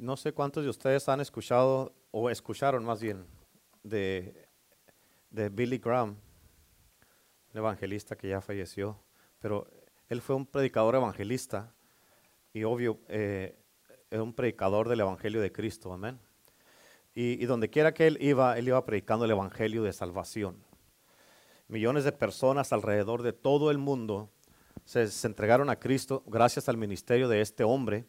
[0.00, 3.26] no sé cuántos de ustedes han escuchado o escucharon más bien
[3.82, 4.48] de,
[5.28, 6.16] de Billy Graham,
[7.52, 8.98] un evangelista que ya falleció,
[9.40, 9.68] pero
[10.08, 11.74] él fue un predicador evangelista
[12.54, 13.54] y obvio, eh,
[14.10, 16.18] un predicador del Evangelio de Cristo, amén.
[17.14, 20.64] Y, y donde quiera que él iba, él iba predicando el Evangelio de salvación.
[21.68, 24.30] Millones de personas alrededor de todo el mundo
[24.84, 28.06] se entregaron a Cristo gracias al ministerio de este hombre.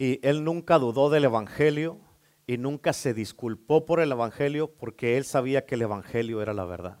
[0.00, 1.98] Y él nunca dudó del Evangelio
[2.46, 6.64] y nunca se disculpó por el Evangelio porque él sabía que el Evangelio era la
[6.64, 7.00] verdad.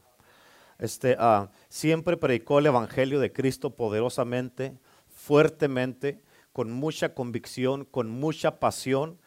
[0.78, 4.76] Este, ah, siempre predicó el Evangelio de Cristo poderosamente,
[5.08, 6.20] fuertemente,
[6.52, 9.18] con mucha convicción, con mucha pasión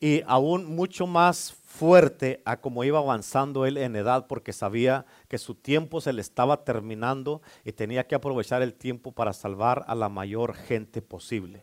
[0.00, 5.38] y aún mucho más fuerte a como iba avanzando él en edad porque sabía que
[5.38, 9.94] su tiempo se le estaba terminando y tenía que aprovechar el tiempo para salvar a
[9.94, 11.62] la mayor gente posible.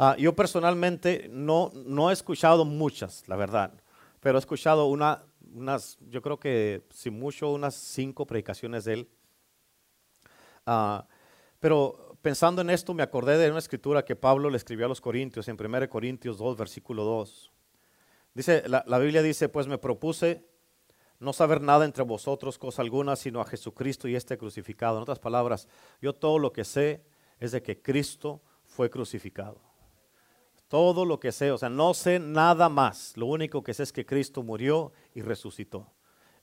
[0.00, 1.72] Ah, yo personalmente no,
[2.08, 3.72] he escuchado muchas, la verdad,
[4.20, 9.08] pero he escuchado una, unas, yo creo que si mucho, unas cinco predicaciones de él.
[10.66, 11.04] Ah,
[11.58, 15.00] pero pensando en esto me acordé de una escritura que Pablo le escribió a los
[15.00, 17.50] Corintios en 1 Corintios 2, versículo 2.
[18.34, 20.46] Dice, la, la, Biblia dice, pues me propuse
[21.18, 24.98] no saber nada entre vosotros, cosa alguna, sino a Jesucristo y este crucificado.
[24.98, 25.66] En otras palabras,
[26.00, 27.04] yo todo lo que sé
[27.40, 29.67] es de que Cristo fue crucificado.
[30.68, 33.16] Todo lo que sé, o sea, no sé nada más.
[33.16, 35.90] Lo único que sé es que Cristo murió y resucitó.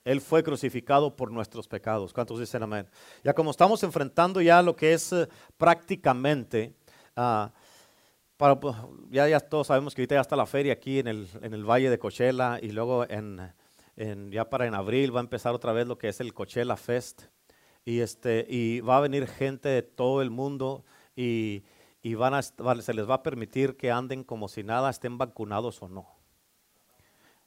[0.04, 2.12] Él fue crucificado por nuestros pecados.
[2.12, 2.88] ¿Cuántos dicen amén?
[3.24, 6.74] Ya como estamos enfrentando ya lo que es uh, prácticamente,
[7.16, 7.48] uh,
[8.36, 8.76] para, pues,
[9.10, 11.64] ya, ya, todos sabemos que ahorita ya está la feria aquí en el, en el
[11.64, 13.52] Valle de Coachella y luego en,
[13.96, 16.76] en, ya para en abril va a empezar otra vez lo que es el Coachella
[16.76, 17.22] Fest.
[17.84, 21.62] Y, este, y va a venir gente de todo el mundo y,
[22.06, 22.14] y
[22.82, 26.06] se les va a permitir que anden como si nada, estén vacunados o no.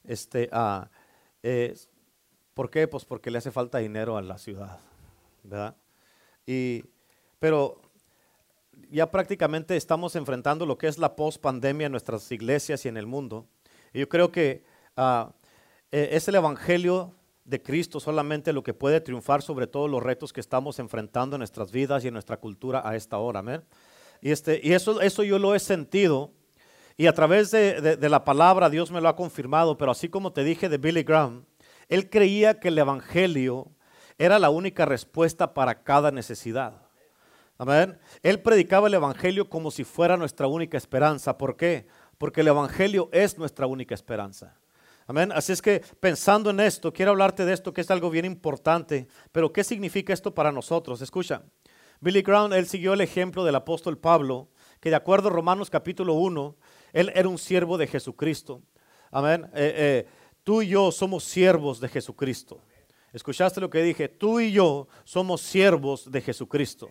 [0.03, 0.85] Este, uh,
[1.43, 1.77] eh,
[2.53, 2.85] ¿Por qué?
[2.85, 4.81] Pues porque le hace falta dinero a la ciudad,
[5.43, 5.77] ¿verdad?
[6.45, 6.83] Y,
[7.39, 7.79] pero
[8.89, 13.05] ya prácticamente estamos enfrentando lo que es la post-pandemia en nuestras iglesias y en el
[13.05, 13.47] mundo.
[13.93, 14.65] Y yo creo que
[14.97, 15.31] uh,
[15.89, 20.41] es el Evangelio de Cristo solamente lo que puede triunfar sobre todos los retos que
[20.41, 23.39] estamos enfrentando en nuestras vidas y en nuestra cultura a esta hora.
[23.39, 23.63] ¿amén?
[24.21, 26.31] Y, este, y eso, eso yo lo he sentido
[26.99, 30.33] y a través de, de, la palabra Dios me lo ha confirmado, pero así como
[30.33, 31.45] te dije de Billy Graham,
[31.87, 33.71] él creía que el Evangelio
[34.17, 36.73] era la única respuesta para cada necesidad.
[37.57, 37.97] Amén.
[38.21, 41.37] Él predicaba el Evangelio como si fuera nuestra única esperanza.
[41.37, 41.87] ¿Por qué?
[42.17, 44.57] Porque el Evangelio es nuestra única esperanza.
[45.07, 45.31] Amén.
[45.31, 49.07] Así es que pensando en esto, quiero hablarte de esto que es algo bien importante.
[49.31, 51.01] Pero ¿qué significa esto para nosotros?
[51.01, 51.43] Escucha.
[52.01, 54.49] Billy Graham, él siguió el ejemplo del apóstol Pablo,
[54.79, 56.55] que de acuerdo a Romanos capítulo 1,
[56.93, 58.61] él era un siervo de Jesucristo.
[59.11, 59.49] Amén.
[59.53, 60.07] Eh, eh,
[60.49, 62.59] Tú y yo somos siervos de Jesucristo.
[63.13, 64.07] ¿Escuchaste lo que dije?
[64.07, 66.89] Tú y yo somos siervos de Jesucristo.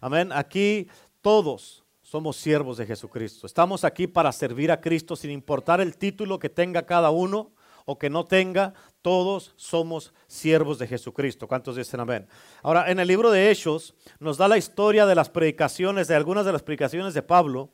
[0.00, 0.30] Amén.
[0.32, 0.86] Aquí
[1.20, 3.46] todos somos siervos de Jesucristo.
[3.46, 7.52] Estamos aquí para servir a Cristo sin importar el título que tenga cada uno
[7.86, 11.46] o que no tenga, todos somos siervos de Jesucristo.
[11.46, 12.26] ¿Cuántos dicen amén?
[12.62, 16.46] Ahora, en el libro de Hechos nos da la historia de las predicaciones, de algunas
[16.46, 17.70] de las predicaciones de Pablo.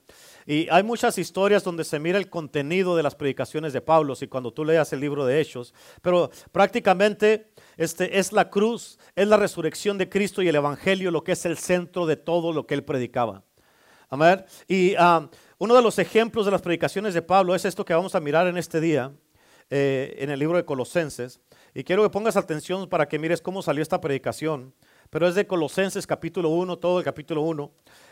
[0.46, 4.26] Y hay muchas historias donde se mira el contenido de las predicaciones de Pablo, y
[4.28, 9.36] cuando tú leas el libro de Hechos, pero prácticamente este es la cruz, es la
[9.36, 12.72] resurrección de Cristo y el Evangelio lo que es el centro de todo lo que
[12.72, 13.44] él predicaba.
[14.08, 14.42] Amén.
[14.66, 15.28] Y uh,
[15.58, 18.46] uno de los ejemplos de las predicaciones de Pablo es esto que vamos a mirar
[18.46, 19.12] en este día,
[19.70, 21.40] eh, en el libro de Colosenses.
[21.74, 24.72] Y quiero que pongas atención para que mires cómo salió esta predicación.
[25.10, 27.70] Pero es de Colosenses capítulo 1, todo el capítulo 1.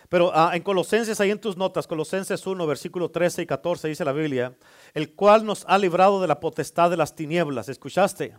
[0.09, 4.05] Pero ah, en Colosenses, ahí en tus notas, Colosenses 1, versículo 13 y 14, dice
[4.05, 4.55] la Biblia,
[4.93, 7.69] el cual nos ha librado de la potestad de las tinieblas.
[7.71, 8.34] ¿Escuchaste?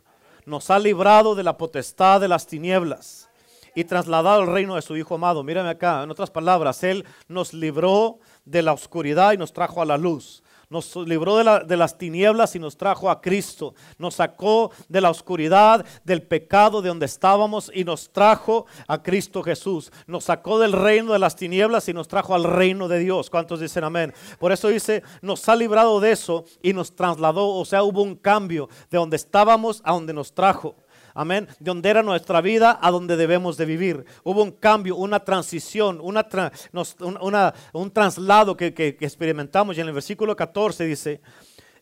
[0.45, 3.29] Nos ha librado de la potestad de las tinieblas
[3.75, 5.43] y trasladado al reino de su Hijo amado.
[5.43, 9.85] Mírame acá, en otras palabras, Él nos libró de la oscuridad y nos trajo a
[9.85, 13.73] la luz nos libró de, las tinieblas y nos trajo a Cristo.
[13.97, 19.43] Nos sacó de la oscuridad, del pecado de donde estábamos y nos trajo a Cristo
[19.43, 19.91] Jesús.
[20.07, 23.29] Nos sacó del reino de las tinieblas y nos trajo al reino de Dios.
[23.29, 24.13] ¿Cuántos dicen amén?
[24.39, 28.15] Por eso dice, nos ha librado de eso y nos trasladó, o sea, hubo un
[28.15, 30.75] cambio de donde estábamos a donde nos trajo
[31.17, 34.05] amén, de donde era nuestra vida a donde debemos de vivir.
[34.23, 39.75] Hubo un cambio, una transición, un traslado que, que experimentamos.
[39.75, 41.21] Y en el versículo 14 dice,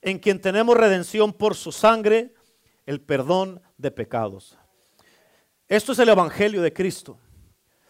[0.02, 2.34] en quien tenemos redención por su sangre,
[2.86, 4.58] el perdón de pecados.
[5.68, 7.20] Esto es el Evangelio de Cristo.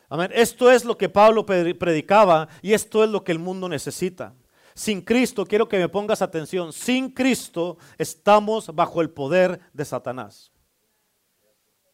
[0.09, 0.31] Amén.
[0.33, 4.33] Esto es lo que Pablo predicaba y esto es lo que el mundo necesita.
[4.73, 10.51] sin Cristo, quiero que me pongas atención, sin Cristo estamos bajo el poder de Satanás.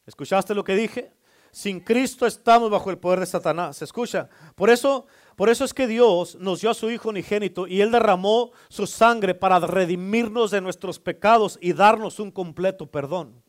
[0.05, 1.13] ¿Escuchaste lo que dije?
[1.51, 3.81] Sin Cristo estamos bajo el poder de Satanás.
[3.81, 5.05] Escucha, por eso,
[5.35, 8.87] por eso es que Dios nos dio a su Hijo unigénito y Él derramó su
[8.87, 13.43] sangre para redimirnos de nuestros pecados y darnos un completo perdón.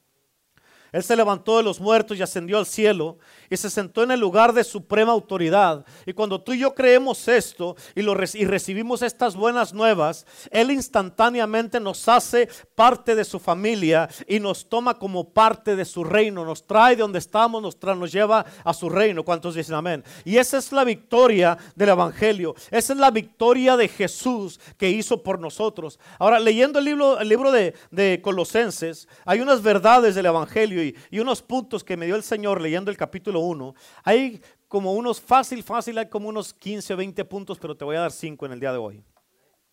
[0.92, 3.16] Él se levantó de los muertos y ascendió al cielo
[3.48, 5.86] y se sentó en el lugar de suprema autoridad.
[6.04, 10.70] Y cuando tú y yo creemos esto y, lo, y recibimos estas buenas nuevas, Él
[10.70, 16.44] instantáneamente nos hace parte de su familia y nos toma como parte de su reino.
[16.44, 19.24] Nos trae de donde estamos, nos, trae, nos lleva a su reino.
[19.24, 20.04] ¿Cuántos dicen amén?
[20.26, 22.54] Y esa es la victoria del Evangelio.
[22.70, 25.98] Esa es la victoria de Jesús que hizo por nosotros.
[26.18, 31.20] Ahora, leyendo el libro, el libro de, de Colosenses, hay unas verdades del Evangelio y,
[31.20, 33.74] unos puntos que me dio el Señor leyendo el capítulo 1.
[34.04, 37.96] Hay como unos fácil, fácil, hay como unos 15 o 20 puntos, pero te voy
[37.96, 39.04] a dar 5 en el día de hoy.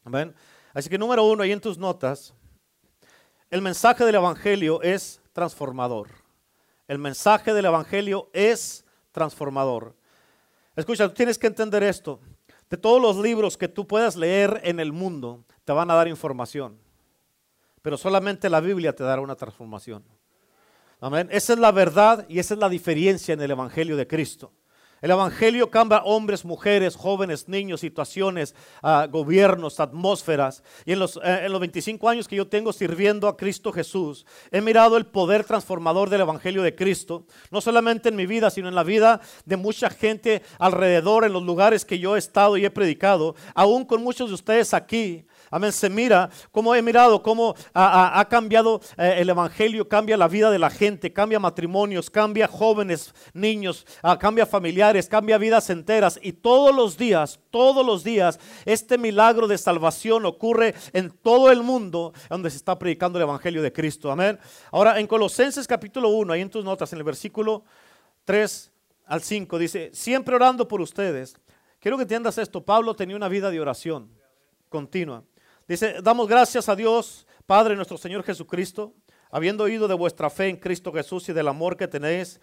[0.04, 0.34] Amén.
[0.74, 2.34] Así que número uno, ahí en tus notas,
[3.50, 6.10] el mensaje del Evangelio es transformador.
[6.88, 9.96] El mensaje del Evangelio es transformador.
[10.76, 12.20] Escucha, tú tienes que entender esto.
[12.70, 16.08] De todos los libros que tú puedas leer en el mundo, te van a dar
[16.08, 16.80] información.
[17.82, 20.04] Pero solamente la Biblia te dará una transformación.
[21.30, 24.52] Esa es la verdad y esa es la diferencia en el Evangelio de Cristo.
[25.02, 28.54] El Evangelio cambia hombres, mujeres, jóvenes, niños, situaciones,
[28.84, 30.62] uh, gobiernos, atmósferas.
[30.86, 34.26] Y en los, eh, en los 25 años que yo tengo sirviendo a Cristo Jesús,
[34.52, 38.68] he mirado el poder transformador del Evangelio de Cristo, no solamente en mi vida, sino
[38.68, 42.66] en la vida de mucha gente alrededor, en los lugares que yo he estado y
[42.66, 45.26] he predicado, aún con muchos de ustedes aquí.
[45.52, 45.72] Amén.
[45.72, 50.60] Se mira cómo he mirado cómo ha, cambiado eh, el evangelio, cambia la vida de
[50.60, 56.20] la gente, cambia matrimonios, cambia jóvenes, niños, ah, cambia familiares, cambia vidas enteras.
[56.22, 61.64] Y todos los días, todos los días, este milagro de salvación ocurre en todo el
[61.64, 64.12] mundo donde se está predicando el evangelio de Cristo.
[64.12, 64.38] Amén.
[64.72, 67.64] Ahora en Colosenses capítulo 1, ahí en tus notas, en el versículo
[68.26, 68.72] 3
[69.08, 71.36] al 5, dice, siempre orando por ustedes.
[71.80, 74.20] Quiero que entiendas esto, Pablo tenía una vida de oración
[74.70, 75.24] continua.
[75.70, 78.96] Dice, damos gracias a Dios, Padre nuestro Señor Jesucristo,
[79.30, 82.42] habiendo oído de vuestra fe en Cristo Jesús y del amor que tenéis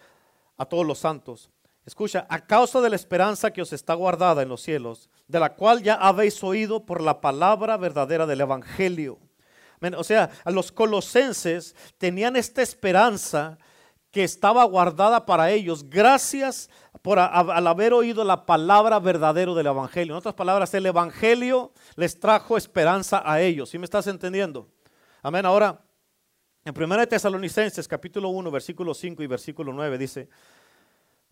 [0.55, 1.51] a todos los santos.
[1.85, 5.55] Escucha, a causa de la esperanza que os está guardada en los cielos, de la
[5.55, 9.19] cual ya habéis oído por la palabra verdadera del Evangelio.
[9.97, 13.57] O sea, a los colosenses tenían esta esperanza
[14.11, 16.69] que estaba guardada para ellos gracias
[17.01, 20.13] por al haber oído la palabra verdadera del Evangelio.
[20.13, 23.69] En otras palabras, el Evangelio les trajo esperanza a ellos.
[23.69, 24.67] ¿Sí me estás entendiendo?
[25.21, 25.45] Amén.
[25.45, 25.81] Ahora,
[26.65, 30.27] en 1 Tesalonicenses capítulo 1, versículo 5 y versículo 9 dice,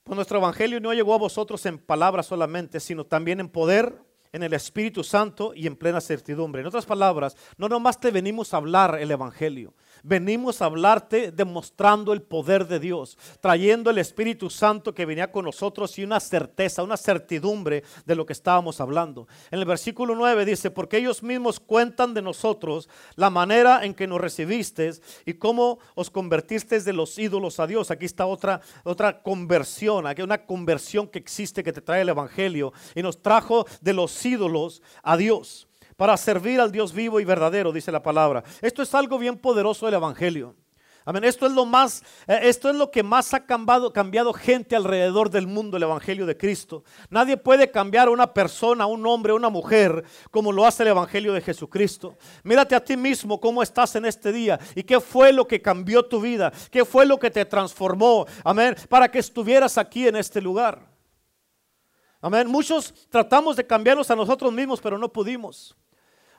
[0.03, 3.97] pues nuestro Evangelio no llegó a vosotros en palabras solamente, sino también en poder
[4.31, 6.61] en el Espíritu Santo y en plena certidumbre.
[6.61, 9.73] En otras palabras, no nomás te venimos a hablar el Evangelio,
[10.05, 15.45] venimos a hablarte demostrando el poder de Dios, trayendo el Espíritu Santo que venía con
[15.45, 19.27] nosotros y una certeza, una certidumbre de lo que estábamos hablando.
[19.49, 24.05] En el versículo 9 dice, porque ellos mismos cuentan de nosotros la manera en que
[24.05, 27.89] nos recibisteis y cómo os convertisteis de los ídolos a Dios.
[27.89, 32.73] Aquí está otra, otra conversión, aquí una conversión que existe que te trae el Evangelio
[32.93, 37.71] y nos trajo de los ídolos a Dios para servir al Dios vivo y verdadero,
[37.71, 38.43] dice la palabra.
[38.61, 40.55] Esto es algo bien poderoso del Evangelio.
[41.07, 41.23] Amén.
[41.23, 45.45] Esto es lo más, eh, esto es lo que más ha cambiado, gente alrededor del
[45.45, 46.83] mundo, el Evangelio de Cristo.
[47.11, 51.31] Nadie puede cambiar a una persona, un hombre, una mujer, como lo hace el Evangelio
[51.33, 52.17] de Jesucristo.
[52.43, 56.03] Mírate a ti mismo cómo estás en este día y qué fue lo que cambió
[56.03, 60.41] tu vida, qué fue lo que te transformó, amén, para que estuvieras aquí en este
[60.41, 60.89] lugar.
[62.19, 62.47] Amén.
[62.47, 65.75] Muchos tratamos de cambiarnos a nosotros mismos, pero no pudimos.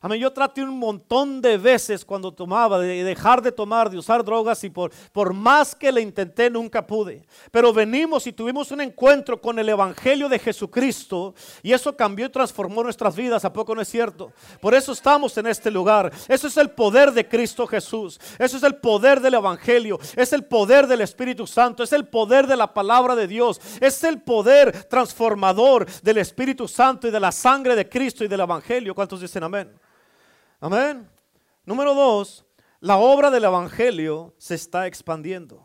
[0.06, 0.20] Amén.
[0.20, 4.62] Yo traté un montón de veces cuando tomaba, de dejar de tomar, de usar drogas
[4.62, 7.26] y por, por más que le intenté nunca pude.
[7.50, 12.28] Pero venimos y tuvimos un encuentro con el Evangelio de Jesucristo y eso cambió y
[12.28, 13.44] transformó nuestras vidas.
[13.44, 14.30] ¿A poco no es cierto?
[14.60, 16.12] Por eso estamos en este lugar.
[16.28, 18.20] Eso es el poder de Cristo Jesús.
[18.38, 19.98] Eso es el poder del Evangelio.
[20.14, 21.82] Es el poder del Espíritu Santo.
[21.82, 23.60] Es el poder de la palabra de Dios.
[23.80, 28.38] Es el poder transformador del Espíritu Santo y de la sangre de Cristo y del
[28.38, 28.94] Evangelio.
[28.94, 29.68] ¿Cuántos dicen amén?
[30.66, 31.08] Amén.
[31.64, 32.44] Número dos,
[32.80, 35.64] la obra del Evangelio se está expandiendo.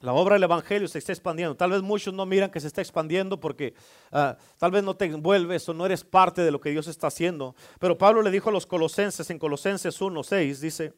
[0.00, 1.58] La obra del Evangelio se está expandiendo.
[1.58, 3.74] Tal vez muchos no miran que se está expandiendo porque
[4.12, 7.08] ah, tal vez no te envuelves o no eres parte de lo que Dios está
[7.08, 7.54] haciendo.
[7.78, 10.94] Pero Pablo le dijo a los colosenses en Colosenses 1.6, dice,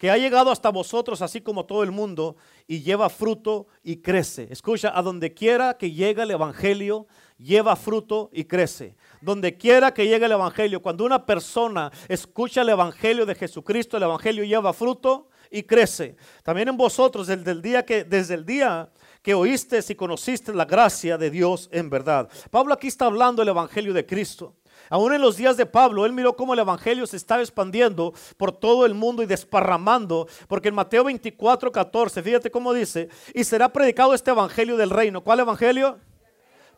[0.00, 4.48] que ha llegado hasta vosotros así como todo el mundo y lleva fruto y crece.
[4.50, 8.96] Escucha, a donde quiera que llegue el Evangelio, lleva fruto y crece.
[9.20, 14.04] Donde quiera que llegue el Evangelio, cuando una persona escucha el Evangelio de Jesucristo, el
[14.04, 16.16] Evangelio lleva fruto y crece.
[16.44, 18.88] También en vosotros, desde el día que, desde el día
[19.20, 22.30] que oíste y conociste la gracia de Dios en verdad.
[22.50, 24.54] Pablo aquí está hablando del Evangelio de Cristo.
[24.90, 28.50] Aún en los días de Pablo, él miró cómo el Evangelio se estaba expandiendo por
[28.50, 33.72] todo el mundo y desparramando, porque en Mateo 24, 14, fíjate cómo dice, y será
[33.72, 35.22] predicado este Evangelio del reino.
[35.22, 36.00] ¿Cuál Evangelio?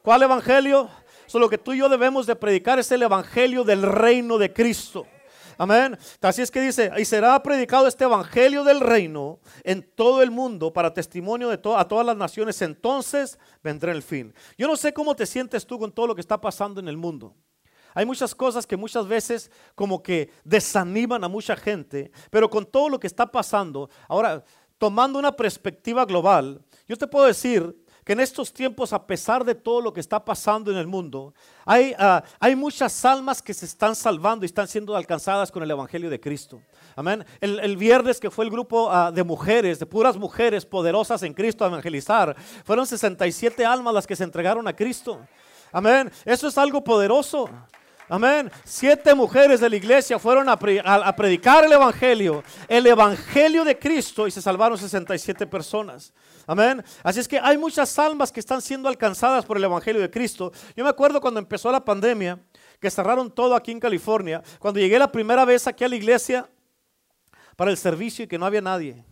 [0.03, 0.91] ¿Cuál Evangelio?
[1.27, 5.07] Solo que tú y yo debemos de predicar es el Evangelio del reino de Cristo.
[5.57, 5.97] Amén.
[6.21, 10.73] Así es que dice, y será predicado este evangelio del reino en todo el mundo
[10.73, 12.61] para testimonio de a todas las naciones.
[12.63, 14.35] Entonces vendrá el fin.
[14.59, 16.97] Yo no sé cómo te sientes tú con todo lo que está pasando en el
[16.97, 17.35] mundo.
[17.95, 22.89] Hay muchas cosas que muchas veces como que desaniman a mucha gente, pero con todo
[22.89, 24.45] lo que está pasando, ahora
[24.79, 29.55] tomando una perspectiva global, yo te puedo decir que en estos tiempos, a pesar de
[29.55, 31.35] todo lo que está pasando en el mundo,
[31.65, 35.71] hay, ah, hay muchas almas que se están salvando y están siendo alcanzadas con el
[35.71, 36.61] Evangelio de Cristo.
[36.97, 37.25] Amén.
[37.41, 41.65] El, viernes que fue el grupo ah, de mujeres, de puras mujeres poderosas en Cristo
[41.65, 42.35] a evangelizar,
[42.65, 45.21] fueron 67 almas las que se entregaron a Cristo.
[45.71, 46.11] Amén.
[46.25, 47.49] Eso es algo poderoso.
[48.13, 48.53] Amén.
[48.63, 54.31] Siete mujeres de la iglesia fueron a, predicar el Evangelio, el Evangelio de Cristo, y
[54.31, 56.13] se salvaron 67 personas.
[56.47, 56.85] Amén.
[57.03, 60.53] Así es que hay muchas almas que están siendo alcanzadas por el Evangelio de Cristo.
[60.77, 62.39] Yo me acuerdo cuando empezó la pandemia,
[62.79, 66.47] que cerraron todo aquí en California, cuando llegué la primera vez aquí a la iglesia
[67.57, 69.07] para el servicio y que no había nadie.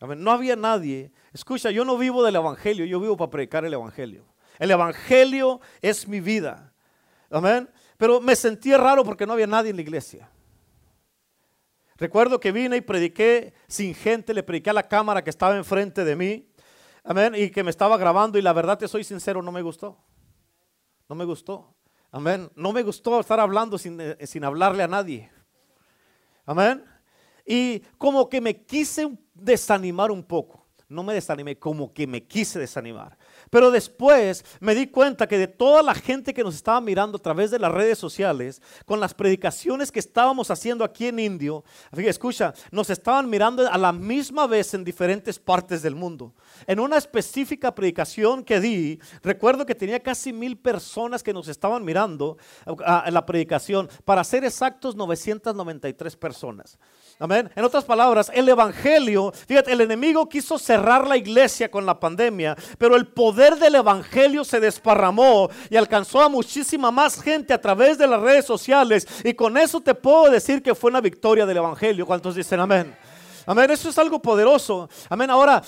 [0.00, 0.20] Amén.
[0.24, 1.12] No había nadie.
[1.32, 4.24] Escucha, yo no vivo del Evangelio, yo vivo para predicar el Evangelio.
[4.58, 6.72] El Evangelio es mi vida.
[7.30, 7.68] Amén.
[7.96, 10.28] Pero me sentí raro porque no había nadie en la iglesia.
[11.96, 16.04] Recuerdo que vine y prediqué sin gente, le prediqué a la cámara que estaba enfrente
[16.04, 16.48] de mí.
[17.02, 17.34] Amén.
[17.34, 19.96] Y que me estaba grabando y la verdad te soy sincero, no me gustó.
[21.08, 21.74] No me gustó.
[22.10, 22.50] Amén.
[22.54, 25.30] No me gustó estar hablando sin, eh, sin hablarle a nadie.
[26.44, 26.84] Amén.
[27.46, 30.66] Y como que me quise desanimar un poco.
[30.88, 33.16] No me desanimé, como que me quise desanimar.
[33.50, 37.22] Pero después me di cuenta que de toda la gente que nos estaba mirando a
[37.22, 42.54] través de las redes sociales, con las predicaciones que estábamos haciendo aquí en Indio, escucha,
[42.70, 46.34] nos estaban mirando a la misma vez en diferentes partes del mundo.
[46.66, 51.84] En una específica predicación que di, recuerdo que tenía casi mil personas que nos estaban
[51.84, 56.78] mirando en la predicación, para ser exactos 993 personas.
[57.18, 57.50] Amén.
[57.56, 62.54] En otras palabras, el Evangelio, fíjate, el enemigo quiso cerrar la iglesia con la pandemia,
[62.76, 67.96] pero el poder del Evangelio se desparramó y alcanzó a muchísima más gente a través
[67.96, 69.06] de las redes sociales.
[69.24, 72.04] Y con eso te puedo decir que fue una victoria del Evangelio.
[72.04, 72.94] ¿Cuántos dicen amén?
[73.46, 74.90] Amén, eso es algo poderoso.
[75.08, 75.30] Amén.
[75.30, 75.62] Ahora,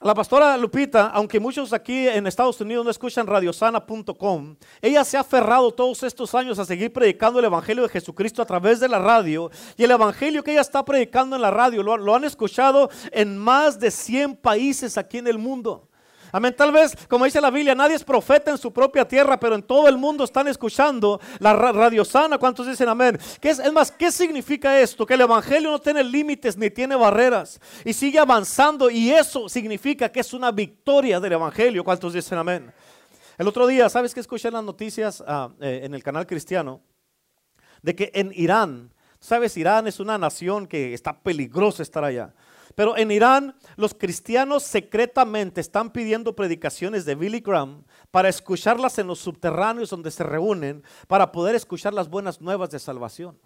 [0.00, 5.20] la pastora Lupita, aunque muchos aquí en Estados Unidos no escuchan radiosana.com, ella se ha
[5.20, 9.00] aferrado todos estos años a seguir predicando el Evangelio de Jesucristo a través de la
[9.00, 9.50] radio.
[9.76, 13.80] Y el Evangelio que ella está predicando en la radio lo, han escuchado en más
[13.80, 15.87] de 100 países aquí en el mundo.
[16.30, 16.54] Amén.
[16.56, 19.62] Tal vez, como dice la Biblia, nadie es profeta en su propia tierra, pero en
[19.62, 22.36] todo el mundo están escuchando la radio sana.
[22.38, 23.18] ¿Cuántos dicen amén?
[23.40, 25.06] ¿Qué es, más, ¿qué significa esto?
[25.06, 30.10] Que el Evangelio no tiene límites ni tiene barreras y sigue avanzando y eso significa
[30.10, 31.82] que es una victoria del Evangelio.
[31.82, 32.72] ¿Cuántos dicen amén?
[33.38, 36.82] El otro día, ¿sabes que escuché en las noticias ah, eh, en el canal cristiano?
[37.80, 39.56] De que en Irán, ¿sabes?
[39.56, 42.34] Irán es una nación que está peligroso estar allá.
[42.78, 47.82] Pero en Irán los cristianos secretamente están pidiendo predicaciones de Billy Graham
[48.12, 52.78] para escucharlas en los subterráneos donde se reúnen para poder escuchar las buenas nuevas de
[52.78, 53.36] salvación.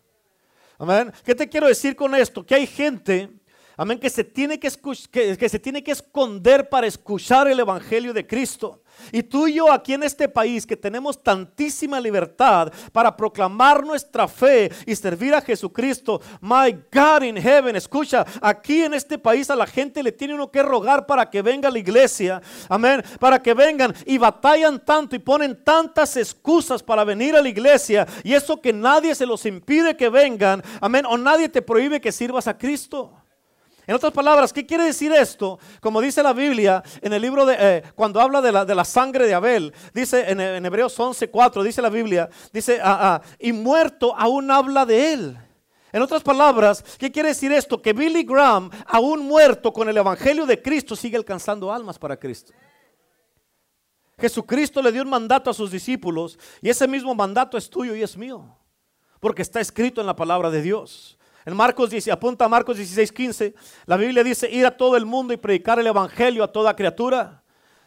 [0.76, 1.10] Amén.
[1.24, 2.44] ¿Qué te quiero decir con esto?
[2.44, 3.30] Que hay gente
[3.76, 4.70] Amén, que se, tiene que,
[5.10, 8.82] que, se tiene que esconder para escuchar el Evangelio de Cristo.
[9.10, 14.28] Y tú y yo aquí en este país que tenemos tantísima libertad para proclamar nuestra
[14.28, 16.20] fe y servir a Jesucristo.
[16.40, 20.50] My God in heaven, escucha, aquí en este país a la gente le tiene uno
[20.50, 22.42] que rogar para que venga a la iglesia.
[22.68, 27.48] Amén, para que vengan y batallan tanto y ponen tantas excusas para venir a la
[27.48, 28.06] iglesia.
[28.22, 30.62] Y eso que nadie se los impide que vengan.
[30.80, 33.21] Amén, o nadie te prohíbe que sirvas a Cristo.
[33.86, 35.58] En otras palabras, ¿qué quiere decir esto?
[35.80, 39.34] Como dice la Biblia en el libro de, eh, cuando habla de la, sangre de
[39.34, 44.50] Abel, dice en, en Hebreos 11:4, dice la Biblia, dice, ah, ah, y muerto aún
[44.50, 45.38] habla de él.
[45.92, 47.82] En otras palabras, ¿qué quiere decir esto?
[47.82, 52.52] Que Billy Graham, aún muerto con el Evangelio de Cristo, sigue alcanzando almas para Cristo.
[54.18, 58.02] Jesucristo le dio un mandato a sus discípulos y ese mismo mandato es tuyo y
[58.02, 58.56] es mío,
[59.20, 61.18] porque está escrito en la palabra de Dios.
[61.44, 63.54] En Marcos dice, apunta a Marcos 16, 15.
[63.86, 67.42] La Biblia dice, ir a todo el mundo y predicar el Evangelio a toda criatura.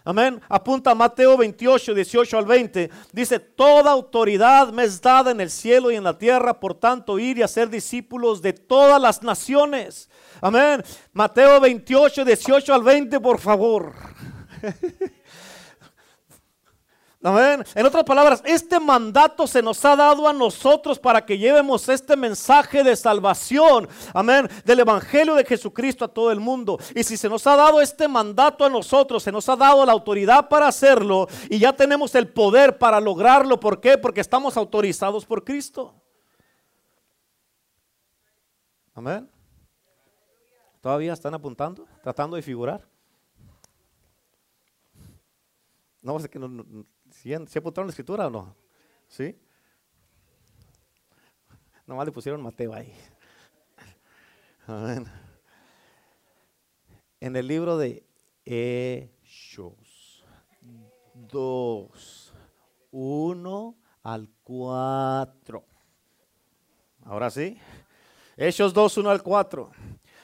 [0.08, 0.40] Amén.
[0.48, 2.92] Apunta a Mateo 28, 18 al 20.
[3.12, 7.18] Dice, toda autoridad me es dada en el cielo y en la tierra, por tanto
[7.18, 10.08] ir y hacer discípulos de todas las naciones.
[10.42, 10.84] Amén.
[11.12, 13.94] Mateo 28, 18 al 20, por favor.
[17.25, 17.63] Amén.
[17.74, 22.15] En otras palabras, este mandato se nos ha dado a nosotros para que llevemos este
[22.15, 23.89] mensaje de salvación.
[24.13, 24.48] Amén.
[24.63, 26.77] Del Evangelio de Jesucristo a todo el mundo.
[26.94, 29.91] Y si se nos ha dado este mandato a nosotros, se nos ha dado la
[29.91, 33.60] autoridad para hacerlo y ya tenemos el poder para lograrlo.
[33.60, 33.98] ¿Por qué?
[33.98, 35.96] Porque estamos autorizados por Cristo.
[38.94, 39.27] Amén.
[40.79, 41.88] ¿Todavía están apuntando?
[42.03, 42.88] ¿Tratando de figurar?
[46.03, 46.86] No, sé que no,
[47.48, 48.55] ¿Se apuntaron la escritura o no?
[49.08, 49.36] ¿Sí?
[51.88, 52.94] Nomás le pusieron Mateo ahí.
[54.67, 55.08] Amén.
[57.20, 58.05] En el libro de
[58.46, 60.24] Hechos
[61.15, 62.34] 2,
[62.91, 65.65] 1 al 4.
[67.05, 67.58] Ahora sí.
[68.38, 69.72] Hechos 2, 1 al 4.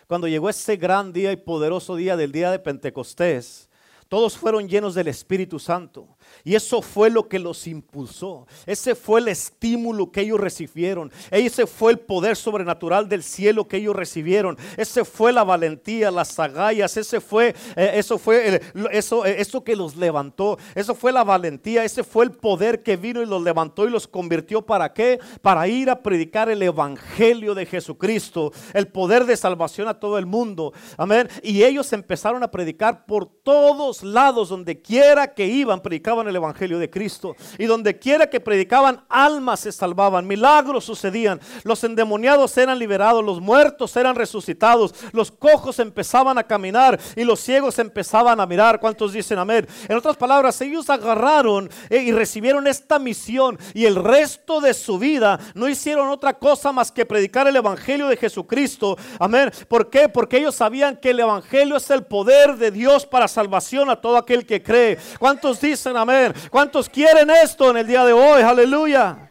[0.05, 3.71] Cuando llegó ese gran día y poderoso día del día de Pentecostés,
[4.07, 8.47] todos fueron llenos del Espíritu Santo y eso fue lo que los impulsó.
[8.65, 11.11] Ese fue el estímulo que ellos recibieron.
[11.29, 14.57] Ese fue el poder sobrenatural del cielo que ellos recibieron.
[14.77, 16.97] Ese fue la valentía, las agallas.
[16.97, 18.61] Ese fue, eh, eso fue
[18.91, 20.57] eso, eh, eso que los levantó.
[20.75, 21.83] Eso fue la valentía.
[21.83, 25.19] Ese fue el poder que vino y los levantó y los convirtió para qué?
[25.41, 28.51] Para ir a predicar el evangelio de Jesucristo.
[28.73, 30.73] El poder de salvación a todo el mundo.
[30.97, 31.29] Amén.
[31.43, 36.79] Y ellos empezaron a predicar por todos lados, donde quiera que iban, predicaban el Evangelio
[36.79, 37.35] de Cristo.
[37.57, 43.39] Y donde quiera que predicaban, almas se salvaban, milagros sucedían, los endemoniados eran liberados, los
[43.41, 48.79] muertos eran resucitados, los cojos empezaban a caminar y los ciegos empezaban a mirar.
[48.79, 49.67] ¿Cuántos dicen amén?
[49.87, 54.97] En otras palabras, ellos agarraron eh, y recibieron esta misión y el resto de su
[54.97, 58.97] vida no hicieron otra cosa más que predicar el Evangelio de Jesucristo.
[59.19, 59.51] Amén.
[59.67, 60.09] ¿Por qué?
[60.09, 64.17] Porque ellos sabían que el Evangelio es el poder de Dios para salvación a todo
[64.17, 64.97] aquel que cree.
[65.19, 66.00] ¿Cuántos dicen amén?
[66.49, 68.41] ¿Cuántos quieren esto en el día de hoy?
[68.41, 69.29] Aleluya.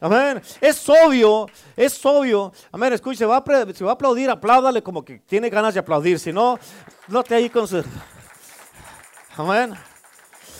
[0.00, 0.42] Amén.
[0.60, 1.46] Es obvio,
[1.76, 2.52] es obvio.
[2.72, 2.92] Amén.
[2.92, 6.18] Escuche, se va, a, se va a aplaudir, apláudale como que tiene ganas de aplaudir.
[6.18, 6.58] Si no,
[7.06, 7.84] no te ahí con su.
[9.36, 9.74] Amén.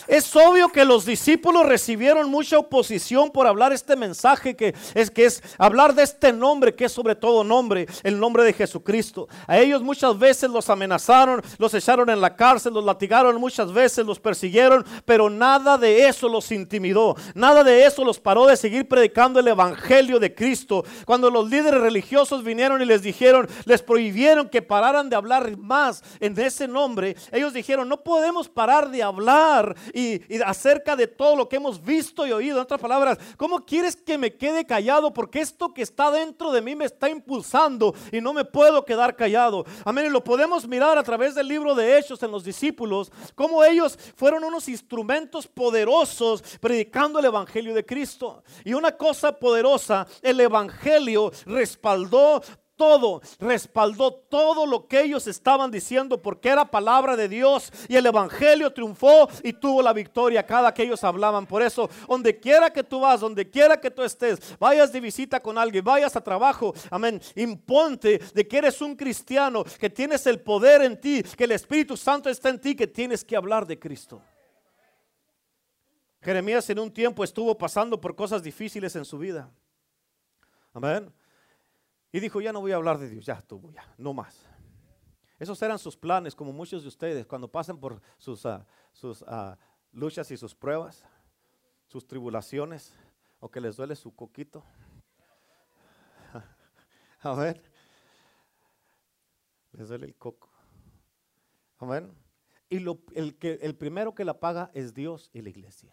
[0.09, 5.27] Es obvio que los discípulos recibieron mucha oposición por hablar este mensaje que es que
[5.27, 9.29] es hablar de este nombre que es sobre todo nombre, el nombre de Jesucristo.
[9.47, 14.05] A ellos muchas veces los amenazaron, los echaron en la cárcel, los latigaron muchas veces,
[14.05, 18.88] los persiguieron, pero nada de eso los intimidó, nada de eso los paró de seguir
[18.88, 20.85] predicando el evangelio de Cristo.
[21.05, 26.03] Cuando los líderes religiosos vinieron y les dijeron, les prohibieron que pararan de hablar más
[26.21, 31.48] en ese nombre, ellos dijeron, "No podemos parar de hablar y, acerca de todo lo
[31.48, 32.57] que hemos visto y oído.
[32.57, 35.12] En otras palabras, ¿cómo quieres que me quede callado?
[35.12, 39.16] Porque esto que está dentro de mí me está impulsando y no me puedo quedar
[39.16, 39.64] callado.
[39.85, 40.07] Amén.
[40.07, 43.98] Y lo podemos mirar a través del libro de Hechos en los discípulos, cómo ellos
[44.16, 48.42] fueron unos instrumentos poderosos predicando el Evangelio de Cristo.
[48.64, 52.42] Y una cosa poderosa, el Evangelio respaldó
[52.83, 58.05] todo, respaldó todo lo que ellos estaban diciendo porque era palabra de Dios y el
[58.07, 61.47] Evangelio triunfó y tuvo la victoria cada que ellos hablaban.
[61.47, 65.38] Por eso, donde quiera que tú vas, donde quiera que tú estés, vayas de visita
[65.38, 70.40] con alguien, vayas a trabajo, amén, imponte de que eres un cristiano, que tienes el
[70.40, 73.79] poder en ti, que el Espíritu Santo está en ti, que tienes que hablar de
[73.79, 74.21] Cristo.
[76.21, 79.49] Jeremías en un tiempo estuvo pasando por cosas difíciles en su vida.
[80.75, 81.12] Amén.
[82.12, 84.46] Y dijo, ya no voy a hablar de Dios, ya estuvo, ya, no más.
[85.38, 89.59] Esos eran sus planes, como muchos de ustedes, cuando pasan por sus, ah, sus ah,
[89.92, 91.05] luchas y sus pruebas,
[91.87, 92.94] sus tribulaciones,
[93.40, 94.62] o que les duele su coquito.
[97.22, 97.61] Amén.
[99.72, 100.51] Les duele el coco.
[101.79, 102.12] Amén.
[102.68, 105.92] Y lo, el, que, el primero que la paga es Dios y la iglesia.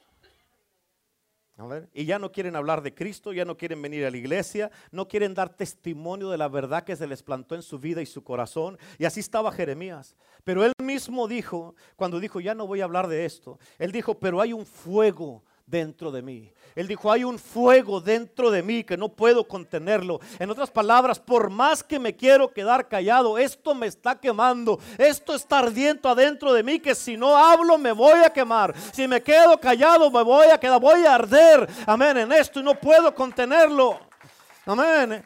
[1.94, 5.08] Y ya no quieren hablar de Cristo, ya no quieren venir a la iglesia, no
[5.08, 8.24] quieren dar testimonio de la verdad que se les plantó en su vida y su
[8.24, 8.78] corazón.
[8.98, 10.16] Y así estaba Jeremías.
[10.44, 14.20] Pero él mismo dijo, cuando dijo, ya no voy a hablar de esto, él dijo,
[14.20, 16.52] pero hay un fuego dentro de mí.
[16.76, 20.20] Él dijo, hay un fuego dentro de mí que no puedo contenerlo.
[20.38, 24.80] En otras palabras, por más que me quiero quedar callado, esto me está quemando.
[24.98, 28.74] Esto está ardiendo adentro de mí que si no hablo me voy a quemar.
[28.94, 31.68] Si me quedo callado me voy a quedar, voy a arder.
[31.86, 34.00] Amén, en esto y no puedo contenerlo.
[34.66, 35.24] Amén.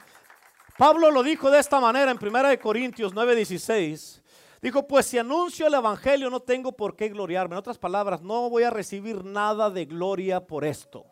[0.78, 4.23] Pablo lo dijo de esta manera en 1 Corintios 9:16.
[4.64, 7.54] Dijo, pues si anuncio el Evangelio no tengo por qué gloriarme.
[7.54, 11.06] En otras palabras, no voy a recibir nada de gloria por esto.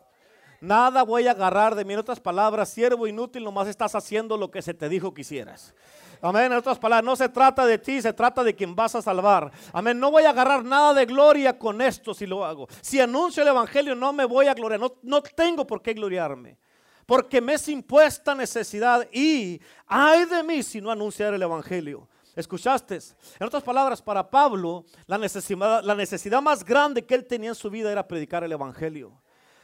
[0.62, 1.92] Nada voy a agarrar de mí.
[1.92, 5.74] En otras palabras, siervo inútil, nomás estás haciendo lo que se te dijo que hicieras.
[6.22, 6.44] Amén.
[6.44, 9.52] En otras palabras, no se trata de ti, se trata de quien vas a salvar.
[9.74, 10.00] Amén.
[10.00, 12.68] No voy a agarrar nada de gloria con esto si lo hago.
[12.80, 14.80] Si anuncio el Evangelio, no me voy a gloriar.
[14.80, 16.56] No, no tengo por qué gloriarme.
[17.04, 22.08] Porque me es impuesta necesidad y ay de mí si no anunciar el Evangelio.
[22.34, 22.98] ¿Escuchaste?
[23.38, 27.92] En otras palabras, para Pablo, la necesidad, más grande que él tenía en su vida
[27.92, 29.20] era predicar el Evangelio.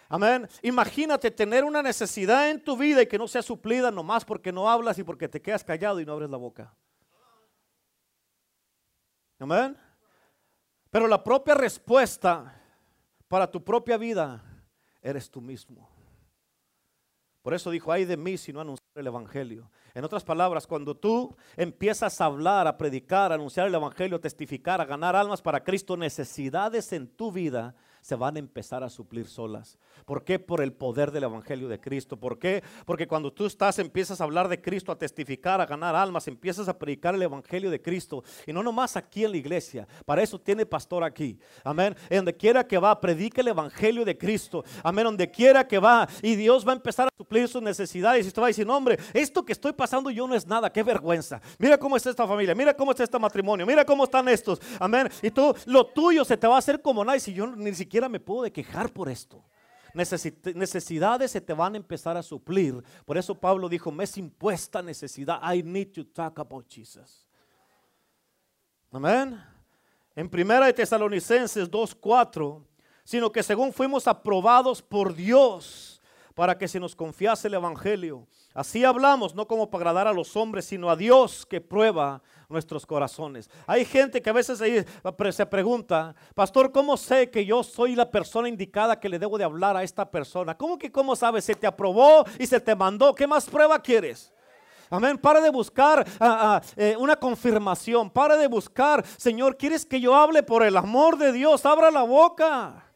[0.08, 0.48] Amén.
[0.62, 4.68] Imagínate tener una necesidad en tu vida y que no sea suplida nomás porque no
[4.68, 6.74] hablas y porque te quedas callado y no abres la boca.
[9.38, 9.76] Amén.
[10.90, 12.54] Pero la propia respuesta
[13.28, 14.42] para tu propia vida
[15.02, 15.88] eres tú mismo.
[17.42, 19.70] Por eso dijo, ay de mí si no anunciar el Evangelio.
[19.98, 24.20] En otras palabras, cuando tú empiezas a hablar, a predicar, a anunciar el Evangelio, a
[24.20, 28.90] testificar, a ganar almas para Cristo, necesidades en tu vida se van a empezar a
[28.90, 29.78] suplir solas.
[30.04, 30.38] ¿Por qué?
[30.38, 32.16] Por el poder del Evangelio de Cristo.
[32.16, 32.62] ¿Por qué?
[32.86, 36.68] Porque cuando tú estás, empiezas a hablar de Cristo, a testificar, a ganar almas, empiezas
[36.68, 38.24] a predicar el Evangelio de Cristo.
[38.46, 39.86] Y no nomás aquí en la iglesia.
[40.06, 41.38] Para eso tiene pastor aquí.
[41.64, 41.94] Amén.
[42.08, 44.64] Donde quiera que va, predique el Evangelio de Cristo.
[44.82, 45.04] Amén.
[45.04, 46.08] Donde quiera que va.
[46.22, 48.24] Y Dios va a empezar a suplir sus necesidades.
[48.24, 50.72] Y usted va a decir, hombre, esto que estoy pasando yo no es nada.
[50.72, 51.40] Qué vergüenza.
[51.58, 52.54] Mira cómo está esta familia.
[52.54, 53.66] Mira cómo está este matrimonio.
[53.66, 54.60] Mira cómo están estos.
[54.78, 55.08] Amén.
[55.22, 57.16] Y tú, lo tuyo se te va a hacer como nada.
[57.16, 59.42] Y si yo ni siquiera me puedo quejar por esto
[59.94, 62.82] necesidades se te van a empezar a suplir.
[63.04, 65.40] Por eso Pablo dijo, me es impuesta necesidad.
[65.42, 67.26] I need to talk about Jesus.
[68.92, 69.42] Amén.
[70.14, 72.64] En primera de Tesalonicenses 2.4,
[73.04, 76.00] sino que según fuimos aprobados por Dios
[76.34, 78.26] para que se nos confiase el Evangelio.
[78.54, 82.86] Así hablamos, no como para agradar a los hombres, sino a Dios que prueba nuestros
[82.86, 83.50] corazones.
[83.66, 88.48] Hay gente que a veces se pregunta, pastor, ¿cómo sé que yo soy la persona
[88.48, 90.56] indicada que le debo de hablar a esta persona?
[90.56, 91.44] ¿Cómo que cómo sabes?
[91.44, 93.14] Se te aprobó y se te mandó.
[93.14, 94.32] ¿Qué más prueba quieres?
[94.90, 95.18] Amén.
[95.18, 98.10] Para de buscar ah, ah, eh, una confirmación.
[98.10, 101.66] Para de buscar, Señor, ¿quieres que yo hable por el amor de Dios?
[101.66, 102.87] Abra la boca.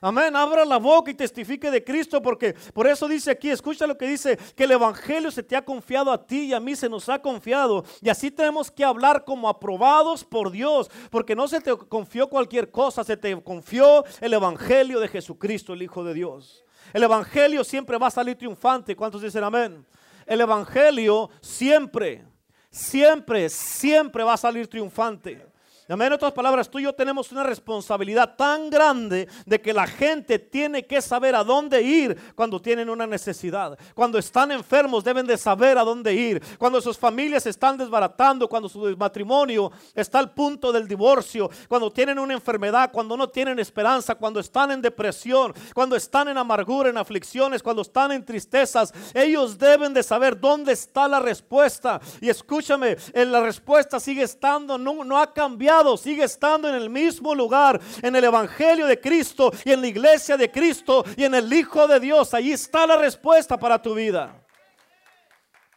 [0.00, 3.96] Amén, abra la boca y testifique de Cristo porque por eso dice aquí, escucha lo
[3.96, 6.88] que dice, que el Evangelio se te ha confiado a ti y a mí se
[6.88, 7.84] nos ha confiado.
[8.02, 12.70] Y así tenemos que hablar como aprobados por Dios, porque no se te confió cualquier
[12.70, 16.64] cosa, se te confió el Evangelio de Jesucristo, el Hijo de Dios.
[16.92, 18.94] El Evangelio siempre va a salir triunfante.
[18.94, 19.86] ¿Cuántos dicen amén?
[20.26, 22.24] El Evangelio siempre,
[22.70, 25.55] siempre, siempre va a salir triunfante.
[25.88, 30.40] En otras palabras, tú y yo tenemos una responsabilidad tan grande de que la gente
[30.40, 33.78] tiene que saber a dónde ir cuando tienen una necesidad.
[33.94, 36.42] Cuando están enfermos deben de saber a dónde ir.
[36.58, 41.92] Cuando sus familias se están desbaratando, cuando su matrimonio está al punto del divorcio, cuando
[41.92, 46.90] tienen una enfermedad, cuando no tienen esperanza, cuando están en depresión, cuando están en amargura,
[46.90, 52.00] en aflicciones, cuando están en tristezas, ellos deben de saber dónde está la respuesta.
[52.20, 57.80] Y escúchame, la respuesta sigue estando, no ha cambiado sigue estando en el mismo lugar,
[58.02, 61.86] en el Evangelio de Cristo y en la iglesia de Cristo y en el Hijo
[61.86, 62.32] de Dios.
[62.34, 64.34] Allí está la respuesta para tu vida.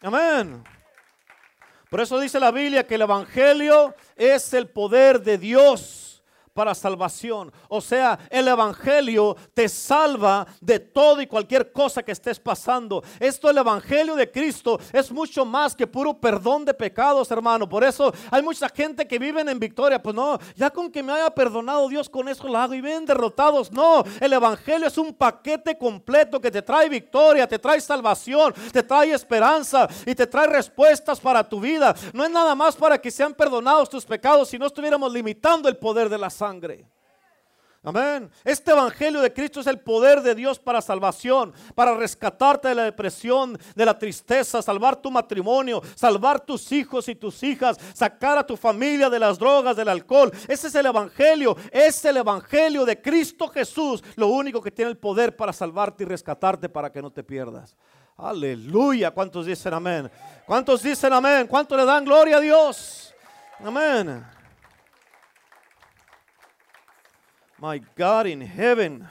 [0.02, 0.64] Amén.
[1.90, 6.09] Por eso dice la Biblia que el Evangelio es el poder de Dios
[6.60, 7.54] para salvación.
[7.70, 13.02] O sea, el Evangelio te salva de todo y cualquier cosa que estés pasando.
[13.18, 17.70] Esto, el Evangelio de Cristo, es mucho más que puro perdón de pecados, hermano.
[17.70, 20.04] Por eso hay mucha gente que vive en victoria.
[20.04, 23.06] Pues no, ya con que me haya perdonado Dios, con eso lo hago y ven
[23.06, 23.72] derrotados.
[23.72, 28.84] No, el Evangelio es un paquete completo que te trae victoria, te trae salvación, te
[28.84, 31.96] trae esperanza y te trae respuestas para tu vida.
[32.12, 35.78] No es nada más para que sean perdonados tus pecados si no estuviéramos limitando el
[35.78, 36.49] poder de la sangre.
[37.82, 38.30] Amén.
[38.44, 42.84] Este evangelio de Cristo es el poder de Dios para salvación, para rescatarte de la
[42.84, 48.46] depresión, de la tristeza, salvar tu matrimonio, salvar tus hijos y tus hijas, sacar a
[48.46, 50.30] tu familia de las drogas, del alcohol.
[50.50, 54.98] Ese es el evangelio, es el evangelio de Cristo Jesús, lo único que tiene el
[54.98, 57.78] poder para salvarte y rescatarte para que no te pierdas.
[58.18, 59.12] Aleluya.
[59.12, 60.12] ¿Cuántos dicen amén?
[60.46, 61.48] ¿Cuántos dicen amén?
[61.48, 63.16] ¿Cuántos le dan gloria a Dios?
[63.64, 64.39] Amén.
[67.62, 69.06] My God in heaven.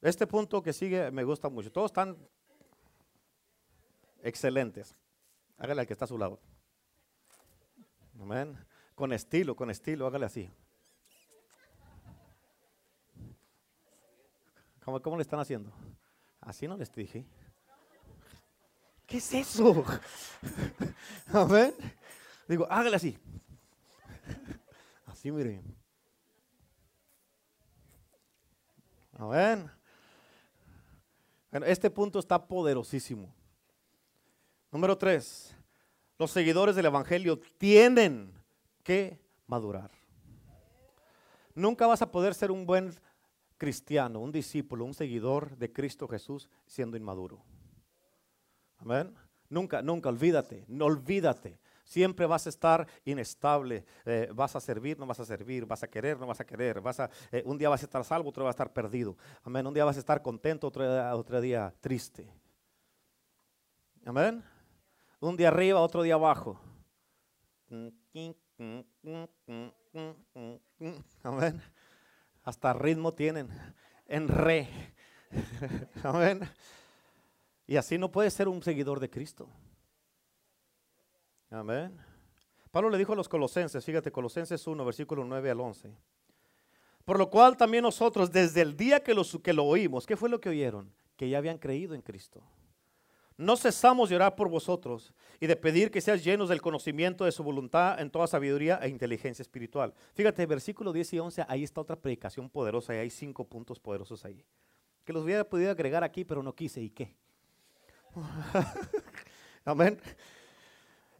[0.00, 1.72] Este punto que sigue me gusta mucho.
[1.72, 2.16] Todos están
[4.22, 4.94] excelentes.
[5.58, 6.38] Hágale al que está a su lado.
[8.20, 8.56] Amén.
[8.94, 10.48] Con estilo, con estilo, hágale así.
[14.84, 15.72] ¿Cómo, ¿Cómo, le están haciendo?
[16.40, 17.26] Así no les dije.
[19.06, 19.84] ¿Qué es eso?
[21.32, 21.74] Amén.
[22.46, 23.18] Digo, hágale así.
[25.06, 25.85] Así, miren.
[29.18, 29.70] Amén.
[31.50, 33.34] Bueno, este punto está poderosísimo.
[34.70, 35.56] Número tres,
[36.18, 38.32] los seguidores del Evangelio tienen
[38.82, 39.90] que madurar.
[41.54, 42.92] Nunca vas a poder ser un buen
[43.56, 47.42] cristiano, un discípulo, un seguidor de Cristo Jesús siendo inmaduro.
[48.76, 49.14] Amén.
[49.48, 51.58] Nunca, nunca, olvídate, no olvídate.
[51.86, 55.88] Siempre vas a estar inestable, eh, vas a servir, no vas a servir, vas a
[55.88, 58.42] querer, no vas a querer, vas a, eh, un día vas a estar salvo, otro
[58.42, 59.16] día vas a estar perdido.
[59.44, 59.64] Amén.
[59.64, 62.28] Un día vas a estar contento, otro día, otro día triste.
[64.04, 64.42] Amén.
[65.20, 66.60] Un día arriba, otro día abajo.
[71.22, 71.62] Amén.
[72.42, 73.48] Hasta ritmo tienen
[74.06, 74.68] en re.
[76.02, 76.40] Amén.
[77.64, 79.48] Y así no puede ser un seguidor de Cristo.
[81.50, 81.96] Amén.
[82.70, 85.96] Pablo le dijo a los colosenses, fíjate, Colosenses 1, versículo 9 al 11.
[87.04, 90.40] Por lo cual también nosotros, desde el día que, que lo oímos, ¿qué fue lo
[90.40, 90.92] que oyeron?
[91.16, 92.42] Que ya habían creído en Cristo.
[93.38, 97.32] No cesamos de orar por vosotros y de pedir que seas llenos del conocimiento de
[97.32, 99.94] su voluntad en toda sabiduría e inteligencia espiritual.
[100.14, 104.24] Fíjate, versículo 10 y 11, ahí está otra predicación poderosa y hay cinco puntos poderosos
[104.24, 104.42] ahí.
[105.04, 106.80] Que los hubiera podido agregar aquí, pero no quise.
[106.80, 107.14] ¿Y qué?
[109.64, 110.00] Amén.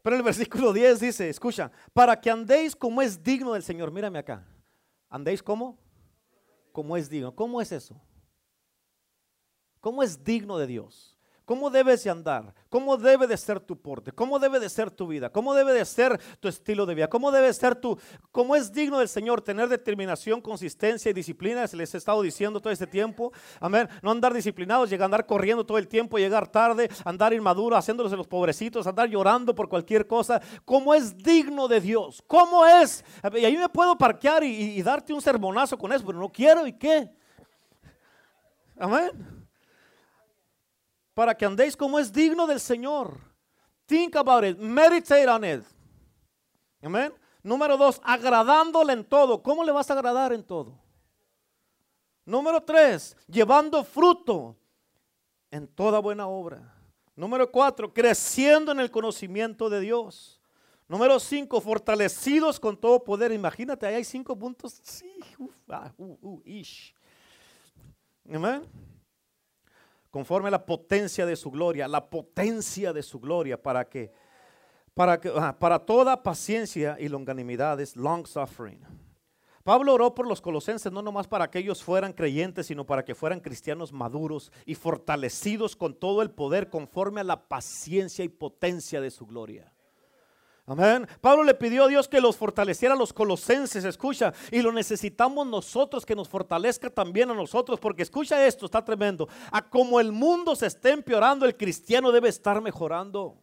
[0.07, 3.90] Pero el versículo 10 dice, escucha, para que andéis como es digno del Señor.
[3.90, 4.47] Mírame acá.
[5.11, 5.77] ¿Andéis como?
[6.71, 7.35] Como es digno.
[7.35, 8.01] ¿Cómo es eso?
[9.81, 11.15] ¿Cómo es digno de Dios?
[11.47, 12.53] ¿Cómo debes de andar?
[12.69, 14.11] ¿Cómo debe de ser tu porte?
[14.11, 15.31] ¿Cómo debe de ser tu vida?
[15.31, 17.09] ¿Cómo debe de ser tu estilo de vida?
[17.09, 17.97] ¿Cómo debe ser tu,
[18.33, 21.69] cómo es digno del Señor tener determinación, consistencia y disciplina?
[21.69, 23.33] Se les he estado diciendo todo este tiempo.
[23.61, 23.89] Amén.
[24.03, 28.11] No andar disciplinados, llegar a andar corriendo todo el tiempo, llegar tarde, andar inmaduro, haciéndolos
[28.11, 30.43] los pobrecitos, andar llorando por cualquier cosa.
[30.65, 32.25] ¿Cómo es digno de Dios?
[32.27, 33.05] ¿Cómo es?
[33.35, 36.67] Y ahí me puedo parquear y, y darte un sermonazo con eso, pero no quiero
[36.67, 37.09] y qué.
[38.77, 39.46] Amén
[41.16, 43.18] para que andéis como es digno del Señor.
[43.87, 45.64] Think about it, meditate on it.
[46.83, 47.11] Amén.
[47.42, 49.42] Número dos, agradándole en todo.
[49.42, 50.79] ¿Cómo le vas a agradar en todo?
[52.26, 54.59] Número tres, llevando fruto
[55.50, 56.74] en toda buena obra.
[57.14, 60.38] Número cuatro, creciendo en el conocimiento de Dios.
[60.87, 63.33] Número cinco, fortalecidos con todo poder.
[63.33, 64.83] Imagínate, ahí hay cinco puntos.
[64.83, 65.18] Sí,
[65.70, 66.94] ah, uh, uh, ish.
[68.31, 68.96] Amén
[70.16, 74.11] conforme a la potencia de su gloria, la potencia de su gloria para que
[74.94, 78.81] para que para toda paciencia y longanimidad es long suffering.
[79.62, 83.14] Pablo oró por los colosenses no nomás para que ellos fueran creyentes, sino para que
[83.14, 89.02] fueran cristianos maduros y fortalecidos con todo el poder conforme a la paciencia y potencia
[89.02, 89.70] de su gloria.
[90.68, 91.07] Amén.
[91.20, 95.46] Pablo le pidió a Dios que los fortaleciera a los colosenses, escucha, y lo necesitamos
[95.46, 99.29] nosotros que nos fortalezca también a nosotros, porque escucha esto, está tremendo.
[99.52, 103.37] A como el mundo se está empeorando, el cristiano debe estar mejorando.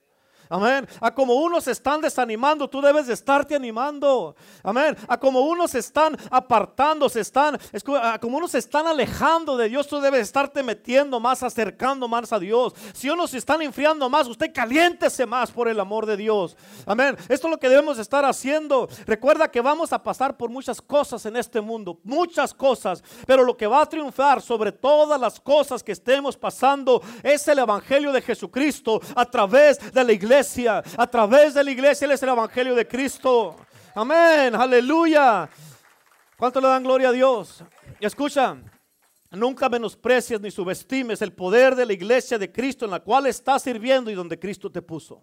[0.49, 0.87] Amén.
[0.99, 4.35] A como unos están desanimando, tú debes de estarte animando.
[4.61, 4.95] Amén.
[5.07, 7.57] A como unos están apartando, se están,
[8.01, 12.33] a como unos se están alejando de Dios, tú debes estarte metiendo más, acercando más
[12.33, 12.73] a Dios.
[12.93, 16.57] Si unos se están enfriando más, usted caliéntese más por el amor de Dios.
[16.85, 17.17] Amén.
[17.29, 18.89] Esto es lo que debemos estar haciendo.
[19.05, 23.55] Recuerda que vamos a pasar por muchas cosas en este mundo, muchas cosas, pero lo
[23.55, 28.21] que va a triunfar sobre todas las cosas que estemos pasando es el Evangelio de
[28.21, 30.42] Jesucristo a través de la iglesia
[30.97, 33.55] a través de la iglesia, Él es el Evangelio de Cristo.
[33.95, 35.49] Amén, aleluya.
[36.37, 37.63] ¿Cuánto le dan gloria a Dios?
[37.99, 38.57] Y escucha,
[39.31, 43.63] nunca menosprecies ni subestimes el poder de la iglesia de Cristo en la cual estás
[43.63, 45.21] sirviendo y donde Cristo te puso.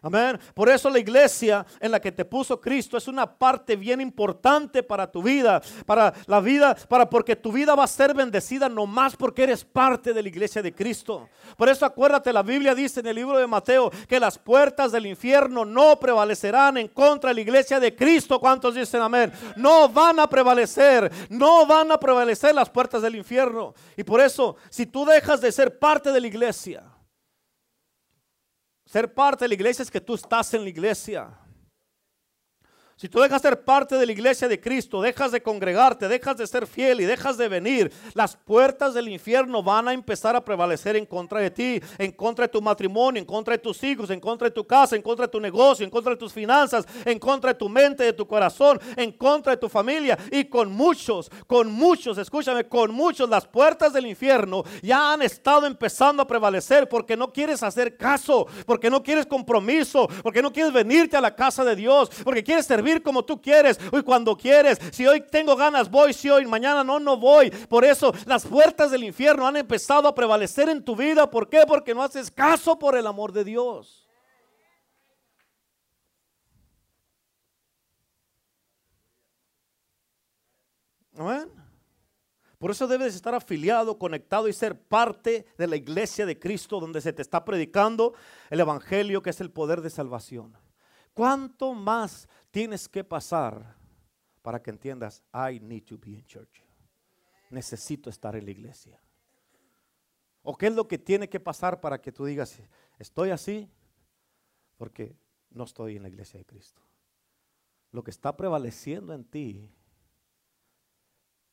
[0.00, 0.38] Amén.
[0.54, 4.82] Por eso la iglesia en la que te puso Cristo es una parte bien importante
[4.82, 8.86] para tu vida, para la vida, para porque tu vida va a ser bendecida no
[8.86, 11.28] más porque eres parte de la iglesia de Cristo.
[11.56, 15.06] Por eso acuérdate, la Biblia dice en el libro de Mateo que las puertas del
[15.06, 18.38] infierno no prevalecerán en contra de la iglesia de Cristo.
[18.38, 19.32] ¿Cuántos dicen amén?
[19.56, 23.74] No van a prevalecer, no van a prevalecer las puertas del infierno.
[23.96, 26.84] Y por eso, si tú dejas de ser parte de la iglesia,
[28.88, 31.28] ser parte de la iglesia es que tú estás en la iglesia.
[32.98, 36.48] Si tú dejas ser parte de la iglesia de Cristo, dejas de congregarte, dejas de
[36.48, 40.96] ser fiel y dejas de venir, las puertas del infierno van a empezar a prevalecer
[40.96, 44.18] en contra de ti, en contra de tu matrimonio, en contra de tus hijos, en
[44.18, 47.20] contra de tu casa, en contra de tu negocio, en contra de tus finanzas, en
[47.20, 50.18] contra de tu mente, de tu corazón, en contra de tu familia.
[50.32, 55.68] Y con muchos, con muchos, escúchame, con muchos las puertas del infierno ya han estado
[55.68, 60.72] empezando a prevalecer porque no quieres hacer caso, porque no quieres compromiso, porque no quieres
[60.72, 64.78] venirte a la casa de Dios, porque quieres servir como tú quieres, hoy cuando quieres.
[64.92, 66.12] Si hoy tengo ganas, voy.
[66.12, 67.50] Si hoy mañana no, no voy.
[67.50, 71.30] Por eso las puertas del infierno han empezado a prevalecer en tu vida.
[71.30, 71.64] ¿Por qué?
[71.66, 74.08] Porque no haces caso por el amor de Dios.
[81.16, 81.50] Amén.
[82.58, 87.00] Por eso debes estar afiliado, conectado y ser parte de la iglesia de Cristo donde
[87.00, 88.14] se te está predicando
[88.50, 90.56] el Evangelio que es el poder de salvación.
[91.18, 93.74] ¿Cuánto más tienes que pasar
[94.40, 96.62] para que entiendas, I need to be in church.
[97.50, 99.02] Necesito estar en la iglesia.
[100.44, 102.62] ¿O qué es lo que tiene que pasar para que tú digas,
[103.00, 103.68] estoy así?
[104.76, 105.16] Porque
[105.50, 106.80] no estoy en la iglesia de Cristo.
[107.90, 109.68] Lo que está prevaleciendo en ti,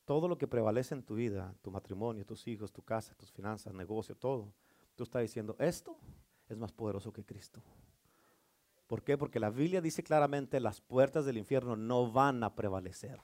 [0.04, 3.74] todo lo que prevalece en tu vida, tu matrimonio, tus hijos, tu casa, tus finanzas,
[3.74, 4.54] negocio, todo,
[4.94, 5.98] tú estás diciendo, esto
[6.48, 7.60] es más poderoso que Cristo.
[8.86, 9.18] ¿Por qué?
[9.18, 13.20] Porque la Biblia dice claramente las puertas del infierno no van a prevalecer.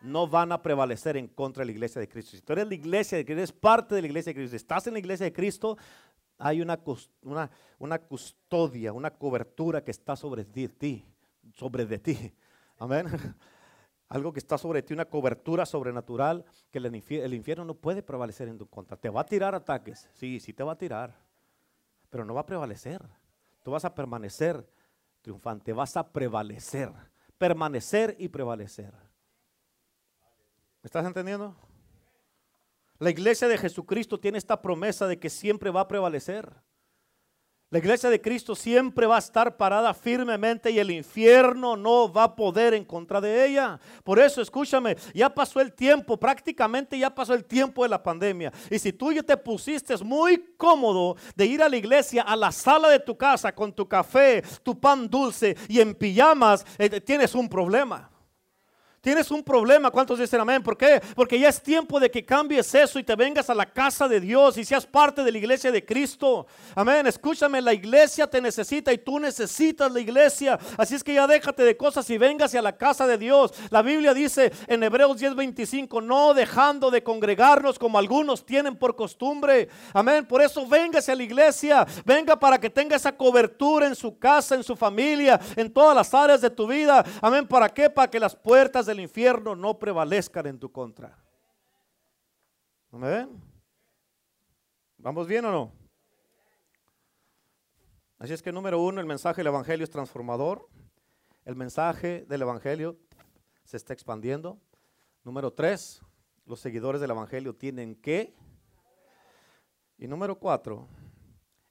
[0.00, 2.36] No van a prevalecer en contra de la iglesia de Cristo.
[2.36, 4.86] Si tú eres la iglesia de Cristo, eres parte de la iglesia de Cristo, estás
[4.86, 5.76] en la iglesia de Cristo,
[6.38, 6.78] hay una,
[7.78, 11.04] una, custodia, una cobertura que está sobre ti,
[11.54, 12.32] sobre de ti.
[12.78, 13.06] Amén.
[14.08, 18.02] Algo que está sobre ti, una cobertura sobrenatural que el infierno, el infierno no puede
[18.02, 18.96] prevalecer en tu contra.
[18.96, 21.18] Te va a tirar ataques, sí, sí te va a tirar,
[22.08, 23.02] pero no va a prevalecer.
[23.62, 24.64] Tú vas a permanecer
[25.26, 26.88] triunfante, vas a prevalecer,
[27.36, 28.92] permanecer y prevalecer.
[30.80, 31.52] ¿Me estás entendiendo?
[33.00, 36.48] La iglesia de Jesucristo tiene esta promesa de que siempre va a prevalecer.
[37.68, 42.22] La iglesia de Cristo siempre va a estar parada firmemente y el infierno no va
[42.22, 43.80] a poder en contra de ella.
[44.04, 48.52] Por eso, escúchame, ya pasó el tiempo, prácticamente ya pasó el tiempo de la pandemia.
[48.70, 52.52] Y si tú ya te pusiste muy cómodo de ir a la iglesia, a la
[52.52, 57.34] sala de tu casa con tu café, tu pan dulce y en pijamas, eh, tienes
[57.34, 58.08] un problema.
[59.06, 60.64] Tienes un problema, ¿cuántos dicen amén?
[60.64, 61.00] ¿Por qué?
[61.14, 64.18] Porque ya es tiempo de que cambies eso y te vengas a la casa de
[64.18, 66.48] Dios y seas parte de la iglesia de Cristo.
[66.74, 70.58] Amén, escúchame, la iglesia te necesita y tú necesitas la iglesia.
[70.76, 73.54] Así es que ya déjate de cosas y véngase a la casa de Dios.
[73.70, 79.68] La Biblia dice en Hebreos 10:25, no dejando de congregarnos como algunos tienen por costumbre.
[79.92, 81.86] Amén, por eso véngase a la iglesia.
[82.04, 86.12] Venga para que tenga esa cobertura en su casa, en su familia, en todas las
[86.12, 87.04] áreas de tu vida.
[87.22, 87.88] Amén, ¿para qué?
[87.88, 91.18] Para que las puertas de infierno no prevalezcan en tu contra.
[92.90, 93.42] ¿Me ven?
[94.96, 95.72] ¿Vamos bien o no?
[98.18, 100.66] Así es que número uno, el mensaje del Evangelio es transformador.
[101.44, 102.98] El mensaje del Evangelio
[103.64, 104.58] se está expandiendo.
[105.22, 106.00] Número tres,
[106.46, 108.34] los seguidores del Evangelio tienen que.
[109.98, 110.88] Y número cuatro,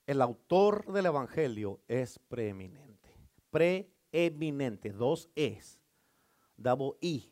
[0.06, 3.10] el autor del Evangelio es preeminente.
[3.50, 5.80] Preeminente, dos es
[6.58, 7.32] double I,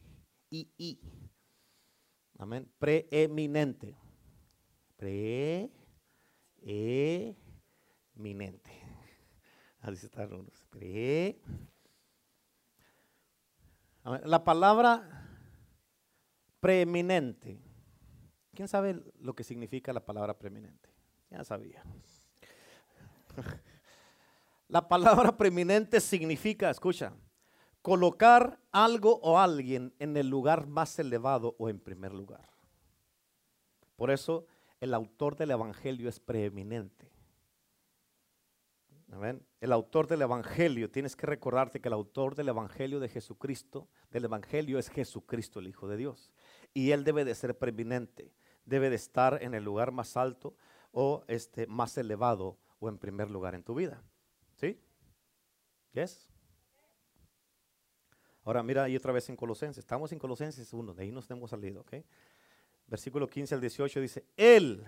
[0.50, 1.00] I, I.
[2.38, 2.70] Amén.
[2.80, 3.98] Preeminente.
[4.98, 5.64] Preeminente.
[9.82, 10.66] Así están unos.
[10.70, 11.40] Pre.
[14.26, 15.28] La palabra
[16.60, 17.60] preeminente.
[18.54, 20.90] ¿Quién sabe lo que significa la palabra preeminente?
[21.30, 21.84] Ya sabía.
[24.70, 27.14] La palabra preeminente significa, escucha,
[27.82, 32.50] colocar algo o alguien en el lugar más elevado o en primer lugar.
[33.96, 34.46] Por eso
[34.82, 37.14] el autor del Evangelio es preeminente.
[39.62, 44.26] El autor del Evangelio, tienes que recordarte que el autor del Evangelio de Jesucristo, del
[44.26, 46.34] Evangelio es Jesucristo, el Hijo de Dios.
[46.74, 48.34] Y él debe de ser preeminente,
[48.66, 50.56] debe de estar en el lugar más alto
[50.92, 54.02] o este, más elevado o en primer lugar en tu vida.
[54.56, 54.80] ¿Sí?
[55.94, 56.33] ¿Yes?
[58.46, 59.80] Ahora mira ahí otra vez en Colosenses.
[59.80, 61.94] Estamos en Colosenses 1, de ahí nos hemos salido, ¿ok?
[62.88, 64.86] Versículo 15 al 18 dice, Él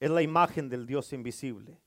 [0.00, 1.78] es la imagen del Dios invisible,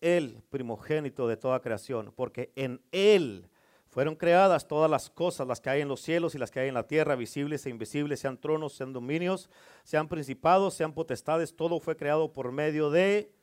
[0.00, 3.48] el primogénito de toda creación, porque en Él
[3.88, 6.68] fueron creadas todas las cosas, las que hay en los cielos y las que hay
[6.68, 9.50] en la tierra, visibles e invisibles, sean tronos, sean dominios,
[9.82, 13.34] sean principados, sean potestades, todo fue creado por medio de,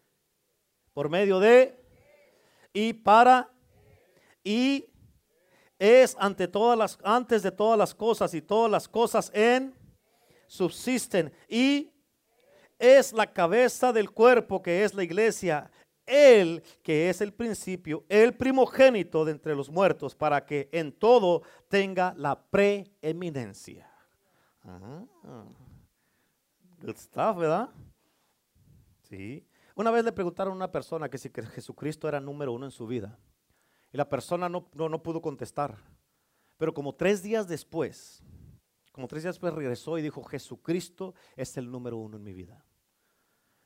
[0.94, 1.78] por medio de,
[2.72, 3.52] y para,
[4.44, 4.86] y
[5.80, 9.74] es ante todas las, antes de todas las cosas y todas las cosas en
[10.46, 11.92] subsisten y
[12.78, 15.72] es la cabeza del cuerpo que es la iglesia.
[16.06, 21.44] Él que es el principio, el primogénito de entre los muertos, para que en todo
[21.68, 23.90] tenga la preeminencia.
[26.82, 27.70] Good stuff, ¿verdad?
[29.04, 29.46] Sí.
[29.76, 32.88] Una vez le preguntaron a una persona que si Jesucristo era número uno en su
[32.88, 33.20] vida.
[33.92, 35.78] Y la persona no, no, pudo contestar.
[36.58, 38.24] Pero como tres días después,
[38.92, 42.64] como tres días después regresó y dijo, Jesucristo es el número uno en mi vida.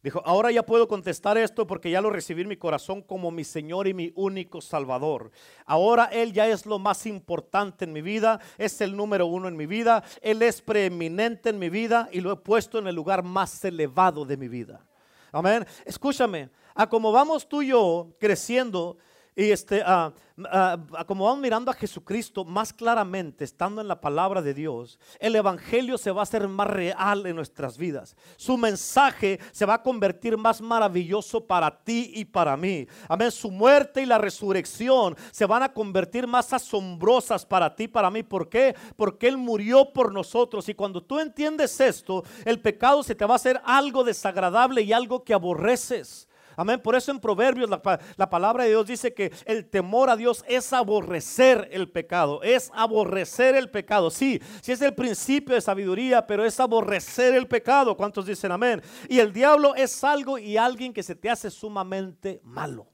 [0.04, 3.46] Dijo, ahora ya puedo contestar esto porque ya lo recibí en mi corazón como mi
[3.46, 5.32] Señor y mi único Salvador.
[5.66, 9.56] Ahora Él ya es lo más importante en mi vida, es el número uno en
[9.56, 13.24] mi vida, Él es preeminente en mi vida y lo he puesto en el lugar
[13.24, 14.86] más elevado de mi vida.
[15.32, 15.66] Amén.
[15.86, 18.98] Escúchame, a como vamos tú y yo creciendo,
[19.36, 20.14] y este, ah,
[20.46, 25.00] ah, ah, como vamos mirando a Jesucristo más claramente, estando en la palabra de Dios,
[25.20, 28.16] el Evangelio se va a hacer más real en nuestras vidas.
[28.38, 32.88] Su mensaje se va a convertir más maravilloso para ti y para mí.
[33.08, 33.32] Amén.
[33.32, 38.12] Su muerte y la resurrección se van a convertir más asombrosas para ti y para
[38.12, 38.22] mí.
[38.22, 38.76] ¿Por qué?
[38.96, 40.70] Porque Él murió por nosotros.
[40.70, 44.94] Y cuando tú entiendes esto, el pecado se te va a hacer algo desagradable y
[44.94, 46.28] algo que aborreces.
[46.56, 46.80] Amén.
[46.82, 50.74] Por eso en Proverbios la, palabra de Dios dice que el temor a Dios es
[50.74, 52.42] aborrecer el pecado.
[52.44, 54.10] Es aborrecer el pecado.
[54.10, 57.96] Sí, sí es el principio de sabiduría, pero es aborrecer el pecado.
[57.96, 58.82] ¿Cuántos dicen amén?
[59.10, 62.88] Y el diablo es algo y alguien que se te hace sumamente malo.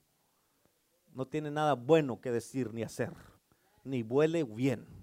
[1.12, 3.12] No tiene nada bueno que decir ni hacer.
[3.84, 4.99] Ni huele bien.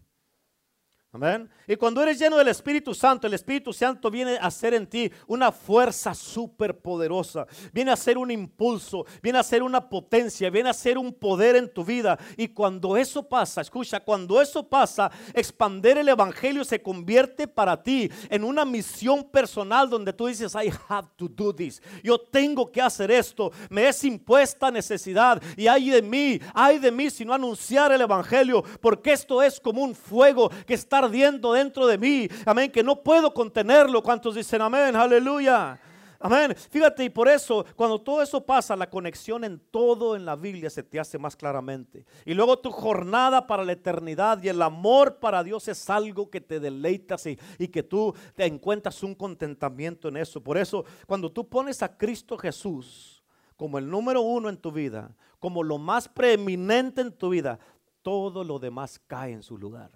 [1.14, 1.49] Amén.
[1.66, 5.10] Y cuando eres lleno del Espíritu Santo, el Espíritu Santo viene a ser en ti
[5.26, 7.47] una fuerza súper poderosa.
[7.72, 11.55] Viene a ser un impulso, viene a ser una potencia, viene a ser un poder
[11.55, 12.20] en tu vida.
[12.36, 18.12] Y cuando eso pasa, escucha, cuando eso pasa, expander el Evangelio se convierte para ti
[18.30, 21.82] en una misión personal donde tú dices, I have to do this.
[22.03, 23.53] Yo tengo que hacer esto.
[23.70, 25.41] Me es impuesta necesidad.
[25.55, 29.58] Y hay de mí, hay de mí si no anunciar el Evangelio, porque esto es
[29.58, 32.28] como un fuego que está ardiendo dentro de mí.
[32.45, 34.02] Amén, que no puedo contenerlo.
[34.04, 34.95] ¿Cuántos dicen amén?
[34.95, 35.80] Aleluya.
[36.20, 36.56] Amén.
[36.56, 40.70] Fíjate, y por eso, cuando todo eso pasa, la conexión en todo en la Biblia
[40.70, 42.06] se te hace más claramente.
[42.26, 46.41] Y luego tu jornada para la eternidad y el amor para Dios es algo que
[46.41, 50.41] te deleitas y, y que tú te encuentras un contentamiento en eso.
[50.41, 53.24] Por eso, cuando tú pones a Cristo Jesús
[53.56, 57.60] como el número uno en tu vida, como lo más preeminente en tu vida,
[58.02, 59.91] todo lo demás cae en su lugar.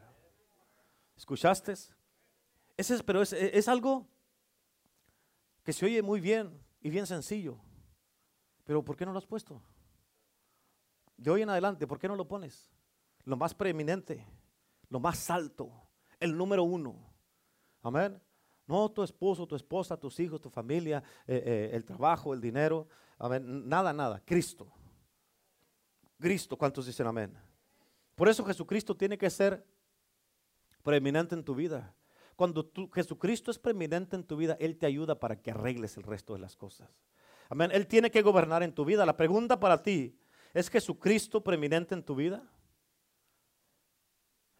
[1.22, 1.74] ¿Escuchaste?
[1.74, 4.08] Ese es, pero es, algo
[5.64, 7.60] que se oye muy bien y bien sencillo.
[8.64, 9.62] Pero ¿por qué no lo has puesto?
[11.16, 12.72] De hoy en adelante, ¿por qué no lo pones?
[13.24, 14.26] Lo más preeminente,
[14.90, 15.72] lo más alto,
[16.20, 16.96] el número uno.
[17.84, 18.20] Amén.
[18.66, 22.88] No tu esposo, tu esposa, tus hijos, tu familia, eh, eh, el trabajo, el dinero.
[23.20, 23.70] Amén.
[23.70, 24.24] Nada, nada.
[24.26, 24.74] Cristo.
[26.20, 27.38] Cristo, ¿cuántos dicen amén?
[28.16, 29.64] Por eso Jesucristo tiene que ser
[30.82, 31.96] preeminente en tu vida.
[32.36, 36.34] Cuando Jesucristo es preeminente en tu vida, Él te ayuda para que arregles el resto
[36.34, 36.90] de las cosas.
[37.50, 37.70] Amén.
[37.74, 39.06] Él tiene que gobernar en tu vida.
[39.06, 40.18] La pregunta para ti,
[40.54, 42.44] ¿es Jesucristo preeminente en tu vida?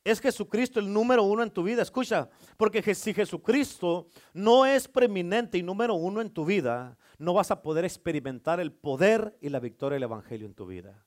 [0.04, 1.84] ¿Es Jesucristo el número uno en tu vida?
[1.84, 7.52] Escucha, porque si Jesucristo no es preeminente y número uno en tu vida, no vas
[7.52, 11.06] a poder experimentar el poder y la victoria del Evangelio en tu vida.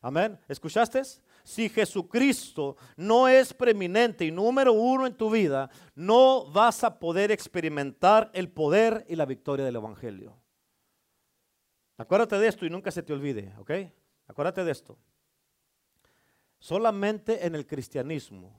[0.00, 0.38] Amén.
[0.48, 1.02] ¿Escuchaste?
[1.44, 7.30] Si Jesucristo no es preeminente y número uno en tu vida, no vas a poder
[7.30, 10.36] experimentar el poder y la victoria del Evangelio.
[11.96, 13.70] Acuérdate de esto y nunca se te olvide, ¿ok?
[14.26, 14.98] Acuérdate de esto.
[16.58, 18.56] Solamente en el cristianismo,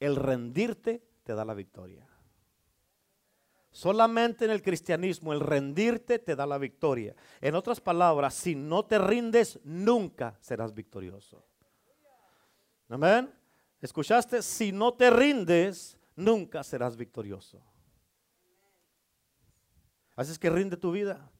[0.00, 2.08] el rendirte te da la victoria.
[3.72, 7.16] Solamente en el cristianismo el rendirte te da la victoria.
[7.40, 11.42] En otras palabras, si no te rindes, nunca serás victorioso.
[12.90, 13.32] Amén.
[13.80, 14.42] ¿Escuchaste?
[14.42, 17.62] Si no te rindes, nunca serás victorioso.
[20.14, 21.30] Así es que rinde tu vida.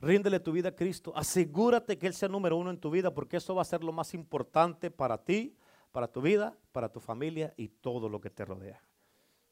[0.00, 1.12] Ríndele tu vida a Cristo.
[1.16, 3.90] Asegúrate que Él sea número uno en tu vida porque eso va a ser lo
[3.90, 5.56] más importante para ti,
[5.90, 8.80] para tu vida, para tu familia y todo lo que te rodea.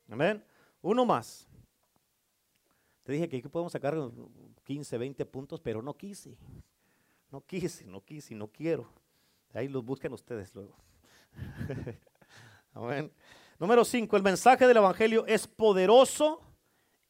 [0.09, 0.45] Amén.
[0.81, 1.50] Uno más
[3.11, 3.97] dije que aquí podemos sacar
[4.65, 6.37] 15, 20 puntos, pero no quise.
[7.31, 8.89] No quise, no quise, no quiero.
[9.53, 10.77] Ahí los busquen ustedes luego.
[13.59, 16.41] Número 5, el mensaje del Evangelio es poderoso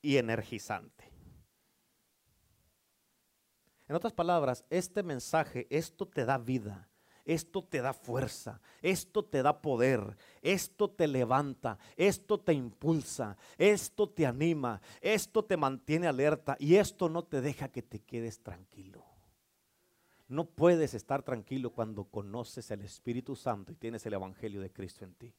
[0.02, 1.10] y energizante.
[3.88, 6.89] En otras palabras, este mensaje, esto te da vida.
[7.34, 14.08] Esto te da fuerza, esto te da poder, esto te levanta, esto te impulsa, esto
[14.08, 19.04] te anima, esto te mantiene alerta y esto no te deja que te quedes tranquilo.
[20.26, 25.04] No puedes estar tranquilo cuando conoces el Espíritu Santo y tienes el Evangelio de Cristo
[25.04, 25.32] en ti.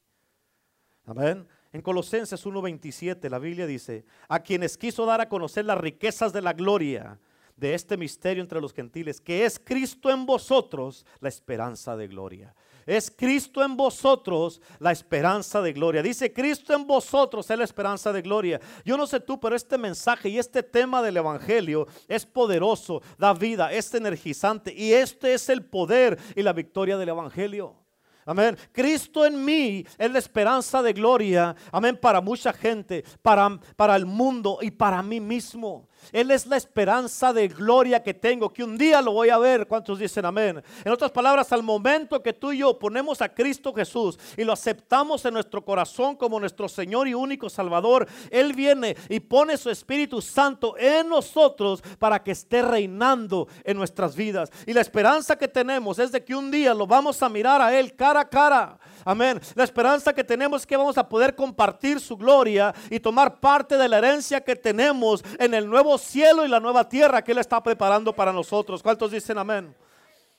[1.04, 1.46] Amén.
[1.72, 6.40] En Colosenses 1:27 la Biblia dice, a quienes quiso dar a conocer las riquezas de
[6.40, 7.18] la gloria
[7.62, 12.52] de este misterio entre los gentiles, que es Cristo en vosotros, la esperanza de gloria.
[12.84, 16.02] Es Cristo en vosotros la esperanza de gloria.
[16.02, 18.60] Dice Cristo en vosotros es la esperanza de gloria.
[18.84, 23.32] Yo no sé tú, pero este mensaje y este tema del Evangelio es poderoso, da
[23.32, 24.74] vida, es energizante.
[24.76, 27.76] Y este es el poder y la victoria del Evangelio.
[28.24, 28.56] Amén.
[28.72, 31.54] Cristo en mí es la esperanza de gloria.
[31.70, 31.96] Amén.
[31.96, 35.88] Para mucha gente, para, para el mundo y para mí mismo.
[36.10, 39.66] Él es la esperanza de gloria que tengo, que un día lo voy a ver.
[39.66, 40.62] ¿Cuántos dicen amén?
[40.84, 44.52] En otras palabras, al momento que tú y yo ponemos a Cristo Jesús y lo
[44.52, 49.70] aceptamos en nuestro corazón como nuestro Señor y único Salvador, Él viene y pone su
[49.70, 54.50] Espíritu Santo en nosotros para que esté reinando en nuestras vidas.
[54.66, 57.78] Y la esperanza que tenemos es de que un día lo vamos a mirar a
[57.78, 58.78] Él cara a cara.
[59.04, 59.40] Amén.
[59.54, 63.76] La esperanza que tenemos es que vamos a poder compartir su gloria y tomar parte
[63.76, 67.38] de la herencia que tenemos en el nuevo cielo y la nueva tierra que Él
[67.38, 68.82] está preparando para nosotros.
[68.82, 69.74] ¿Cuántos dicen amén?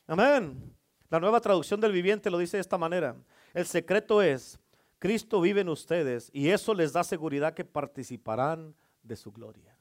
[0.08, 0.76] Amén.
[1.10, 3.16] La nueva traducción del viviente lo dice de esta manera.
[3.54, 4.60] El secreto es,
[5.00, 9.76] Cristo vive en ustedes y eso les da seguridad que participarán de su gloria.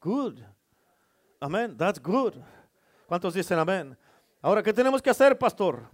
[0.00, 0.40] good.
[1.40, 1.76] Amén.
[1.76, 2.34] That's good.
[3.06, 3.96] ¿Cuántos dicen amén?
[4.42, 5.88] Ahora, ¿qué tenemos que hacer, pastor?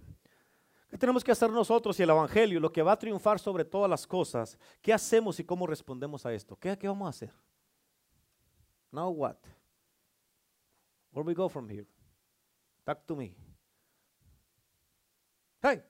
[0.89, 3.89] ¿Qué tenemos que hacer nosotros y el Evangelio, lo que va a triunfar sobre todas
[3.89, 4.57] las cosas?
[4.81, 6.55] ¿Qué hacemos y cómo respondemos a esto?
[6.55, 7.33] ¿Qué, qué vamos a hacer?
[8.93, 9.37] Now what?
[11.11, 11.87] Where we go from here?
[12.85, 13.35] Talk to me.
[15.61, 15.81] Hey.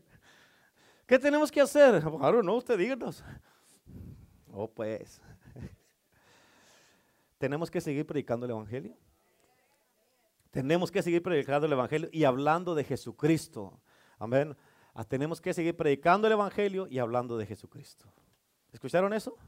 [1.07, 2.03] ¿Qué tenemos que hacer?
[2.19, 3.23] Claro, no, usted díganos.
[4.53, 5.21] Oh, pues.
[7.39, 8.97] tenemos que seguir predicando el Evangelio.
[10.51, 13.81] Tenemos que seguir predicando el Evangelio y hablando de Jesucristo.
[14.19, 14.57] Amén.
[14.95, 18.07] Ah, tenemos que seguir predicando el Evangelio y hablando de Jesucristo.
[18.75, 19.39] ¿Escucharon eso?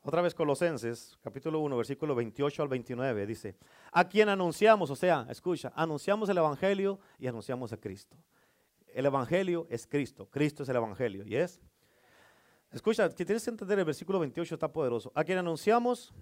[0.00, 3.54] Otra vez Colosenses, capítulo 1, versículo 28 al 29, dice,
[3.92, 8.16] a quien anunciamos, o sea, escucha, anunciamos el Evangelio y anunciamos a Cristo.
[8.94, 11.60] El Evangelio es Cristo, Cristo es el Evangelio, ¿y es?
[12.70, 15.12] Escucha, que tienes que entender el versículo 28 está poderoso.
[15.14, 16.14] A quien anunciamos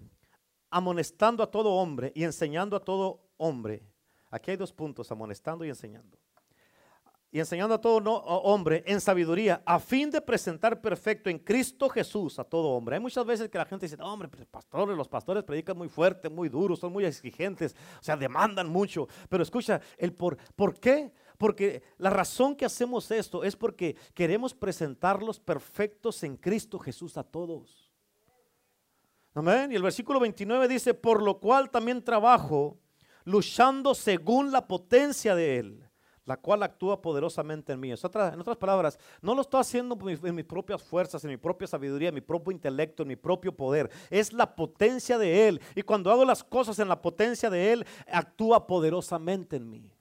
[0.69, 3.81] amonestando a todo hombre y enseñando a todo hombre.
[4.29, 6.20] Aquí hay dos puntos, amonestando y enseñando.
[7.33, 12.37] Y enseñando a todo hombre en sabiduría, a fin de presentar perfecto en Cristo Jesús
[12.39, 12.97] a todo hombre.
[12.97, 16.27] Hay muchas veces que la gente dice, hombre, pues, pastores, los pastores predican muy fuerte,
[16.27, 19.07] muy duros, son muy exigentes, o sea, demandan mucho.
[19.29, 21.13] Pero escucha, el por, ¿por qué?
[21.37, 27.23] Porque la razón que hacemos esto es porque queremos presentarlos perfectos en Cristo Jesús a
[27.23, 27.89] todos.
[29.33, 29.71] Amén.
[29.71, 32.77] Y el versículo 29 dice, por lo cual también trabajo
[33.23, 35.90] luchando según la potencia de Él,
[36.25, 37.91] la cual actúa poderosamente en mí.
[37.91, 42.09] En otras, palabras, no lo estoy haciendo en mis propias fuerzas, en mi propia sabiduría,
[42.09, 43.89] en mi propio intelecto, en mi propio poder.
[44.09, 45.61] Es la potencia de Él.
[45.75, 49.91] Y cuando hago las cosas en la potencia de Él, actúa poderosamente en mí.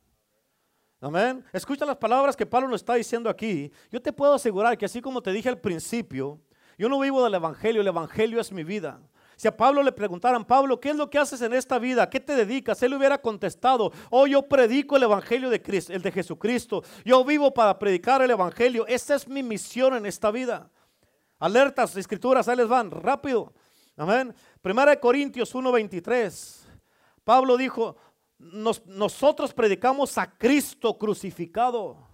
[1.01, 1.43] Amén.
[1.53, 3.73] Escucha las palabras que Pablo nos está diciendo aquí.
[3.91, 6.39] Yo te puedo asegurar que así como te dije al principio,
[6.77, 9.01] yo no vivo del Evangelio, el Evangelio es mi vida.
[9.41, 12.11] Si a Pablo le preguntaran, Pablo, ¿qué es lo que haces en esta vida?
[12.11, 12.83] ¿Qué te dedicas?
[12.83, 16.85] Él hubiera contestado, oh, yo predico el Evangelio de Cristo, el de Jesucristo.
[17.07, 18.87] Yo vivo para predicar el Evangelio.
[18.87, 20.71] Esa es mi misión en esta vida.
[21.39, 23.55] Alertas, escrituras, ahí les van, rápido.
[23.97, 24.35] Amén.
[24.61, 26.67] Primera de Corintios 1:23.
[27.25, 27.97] Pablo dijo,
[28.85, 32.10] nosotros predicamos a Cristo crucificado.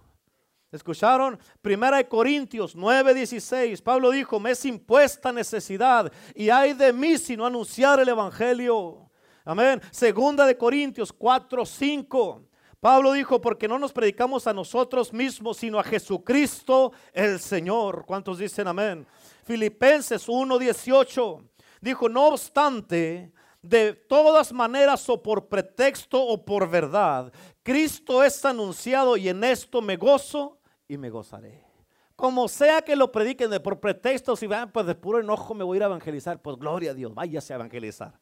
[0.71, 1.39] ¿Escucharon?
[1.61, 3.81] Primera de Corintios 9:16.
[3.81, 9.09] Pablo dijo, me es impuesta necesidad y hay de mí si no anunciar el Evangelio.
[9.45, 9.81] Amén.
[9.91, 12.43] Segunda de Corintios 4:5.
[12.81, 18.05] Pablo dijo, porque no nos predicamos a nosotros mismos, sino a Jesucristo el Señor.
[18.05, 19.07] ¿Cuántos dicen amén?
[19.45, 21.43] Filipenses 1:18.
[21.79, 27.31] Dijo, no obstante, de todas maneras o por pretexto o por verdad,
[27.63, 30.56] Cristo es anunciado y en esto me gozo
[30.87, 31.63] y me gozaré.
[32.15, 35.63] Como sea que lo prediquen de por pretexto, si van, pues de puro enojo me
[35.63, 38.19] voy a ir a evangelizar, pues gloria a Dios, váyase a evangelizar.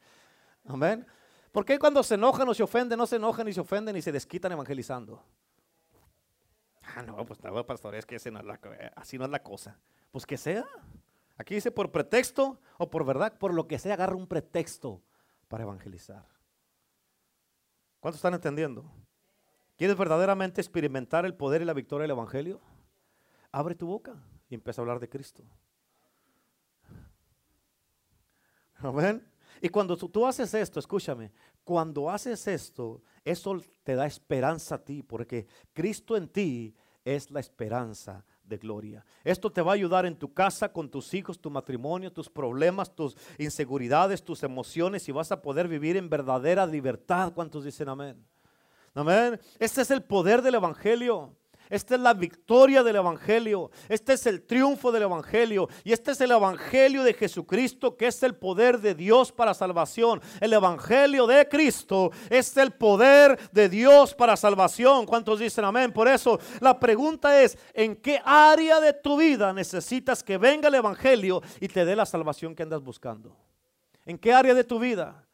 [0.65, 1.05] Amén.
[1.51, 4.01] ¿Por qué cuando se enojan o se ofenden, no se enojan y se ofenden y
[4.01, 5.23] se desquitan evangelizando?
[6.83, 9.79] Ah, no, pues no, pastor, es que así no es la cosa.
[10.11, 10.65] Pues que sea.
[11.37, 15.01] Aquí dice por pretexto o por verdad, por lo que sea, agarra un pretexto
[15.47, 16.25] para evangelizar.
[17.99, 18.85] ¿Cuántos están entendiendo?
[19.77, 22.61] ¿Quieres verdaderamente experimentar el poder y la victoria del Evangelio?
[23.51, 24.15] Abre tu boca
[24.49, 25.43] y empieza a hablar de Cristo.
[28.77, 29.25] Amén.
[29.61, 31.31] Y cuando tú, haces esto, escúchame,
[31.63, 37.39] cuando haces esto, eso te da esperanza a ti, porque Cristo en ti es la
[37.39, 39.05] esperanza de gloria.
[39.23, 42.93] Esto te va a ayudar en tu casa, con tus hijos, tu matrimonio, tus problemas,
[42.93, 47.33] tus inseguridades, tus emociones y vas a poder vivir en verdadera libertad.
[47.33, 48.23] ¿Cuántos dicen amén?
[48.95, 49.39] Amén.
[49.59, 51.35] Este es el poder del Evangelio.
[51.69, 53.71] Esta es la victoria del Evangelio.
[53.89, 55.67] Este es el triunfo del Evangelio.
[55.83, 60.21] Y este es el Evangelio de Jesucristo, que es el poder de Dios para salvación.
[60.39, 65.05] El Evangelio de Cristo es el poder de Dios para salvación.
[65.05, 65.91] ¿Cuántos dicen amén?
[65.91, 70.75] Por eso la pregunta es, ¿en qué área de tu vida necesitas que venga el
[70.75, 73.35] Evangelio y te dé la salvación que andas buscando?
[74.05, 75.24] ¿En qué área de tu vida?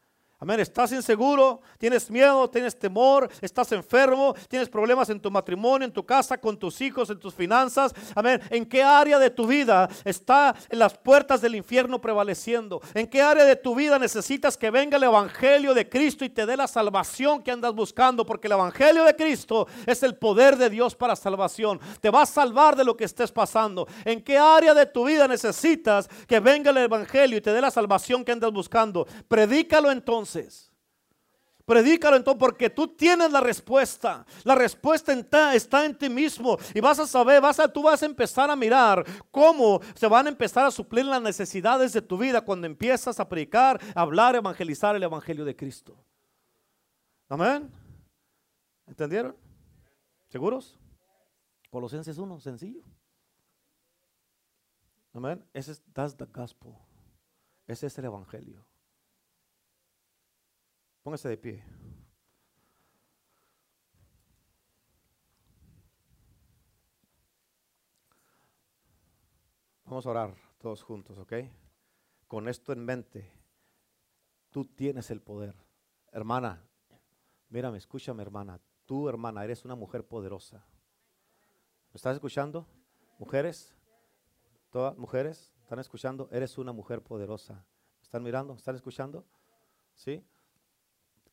[0.42, 0.58] Amén.
[0.58, 6.04] Estás inseguro, tienes miedo, tienes temor, estás enfermo, tienes problemas en tu matrimonio, en tu
[6.04, 7.94] casa, con tus hijos, en tus finanzas.
[8.12, 8.42] Amén.
[8.50, 12.82] ¿En qué área de tu vida está en las puertas del infierno prevaleciendo?
[12.92, 16.44] ¿En qué área de tu vida necesitas que venga el evangelio de Cristo y te
[16.44, 18.26] dé la salvación que andas buscando?
[18.26, 21.78] Porque el evangelio de Cristo es el poder de Dios para salvación.
[22.00, 23.86] Te va a salvar de lo que estés pasando.
[24.04, 27.70] ¿En qué área de tu vida necesitas que venga el evangelio y te dé la
[27.70, 29.06] salvación que andas buscando?
[29.28, 30.31] Predícalo entonces
[31.64, 34.26] Predícalo entonces porque tú tienes la respuesta.
[34.44, 38.06] La respuesta está, en ti mismo y vas a saber, vas a, tú vas a
[38.06, 42.40] empezar a mirar cómo se van a empezar a suplir las necesidades de tu vida
[42.40, 45.96] cuando empiezas a predicar, a hablar, evangelizar el evangelio de Cristo.
[47.28, 47.70] Amén.
[48.86, 49.36] ¿Entendieron?
[50.28, 50.78] ¿Seguros?
[51.70, 52.82] Colosenses 1, sencillo.
[55.14, 55.44] Amén.
[55.54, 56.74] Ese es that's the gospel.
[57.66, 58.64] Ese es el evangelio.
[61.02, 61.64] Póngase de pie.
[69.84, 71.32] Vamos a orar todos juntos, ¿ok?
[72.28, 73.30] Con esto en mente,
[74.50, 75.54] tú tienes el poder.
[76.12, 76.64] Hermana,
[77.48, 78.60] mírame, escúchame, hermana.
[78.86, 80.64] Tú, hermana, eres una mujer poderosa.
[81.92, 82.66] ¿Me estás escuchando?
[83.18, 83.74] Mujeres,
[84.70, 86.28] todas mujeres, ¿están escuchando?
[86.30, 87.66] Eres una mujer poderosa.
[88.00, 88.54] ¿Están mirando?
[88.54, 89.26] ¿Están escuchando?
[89.94, 90.24] ¿Sí?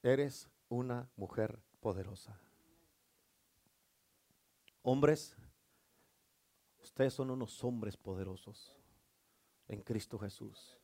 [0.01, 2.39] Eres una mujer poderosa.
[4.81, 5.35] Hombres,
[6.81, 8.75] ustedes son unos hombres poderosos
[9.67, 10.79] en Cristo Jesús.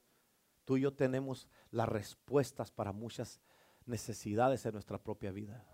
[0.66, 3.40] Tú y yo tenemos las respuestas para muchas
[3.86, 5.66] necesidades en nuestra propia vida.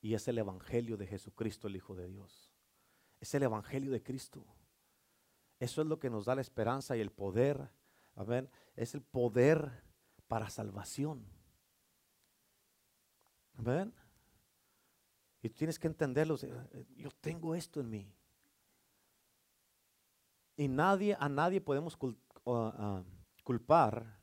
[0.00, 2.52] Y es el Evangelio de Jesucristo, el Hijo de Dios.
[3.18, 4.44] Es el Evangelio de Cristo.
[5.58, 7.70] Eso es lo que nos da la esperanza y el poder.
[8.14, 8.48] Amén.
[8.76, 9.82] Es el poder
[10.28, 11.35] para salvación.
[13.58, 13.94] ¿Ven?
[15.42, 16.36] Y tienes que entenderlo.
[16.96, 18.12] Yo tengo esto en mí.
[20.56, 21.98] Y nadie, a nadie podemos
[22.46, 23.02] ah,
[23.44, 24.18] culpar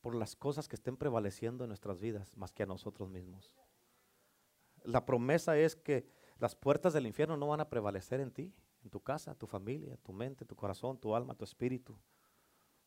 [0.00, 3.52] por las cosas que estén prevaleciendo en nuestras vidas más que a nosotros mismos.
[4.84, 6.06] La promesa es que
[6.38, 9.96] las puertas del infierno no van a prevalecer en ti, en tu casa, tu familia,
[9.98, 11.94] tu mente, tu corazón, tu alma, tu espíritu,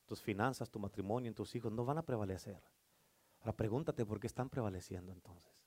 [0.06, 2.62] tus finanzas, tu matrimonio, en tus hijos, no van a prevalecer.
[3.40, 5.63] Ahora pregúntate por qué están prevaleciendo entonces.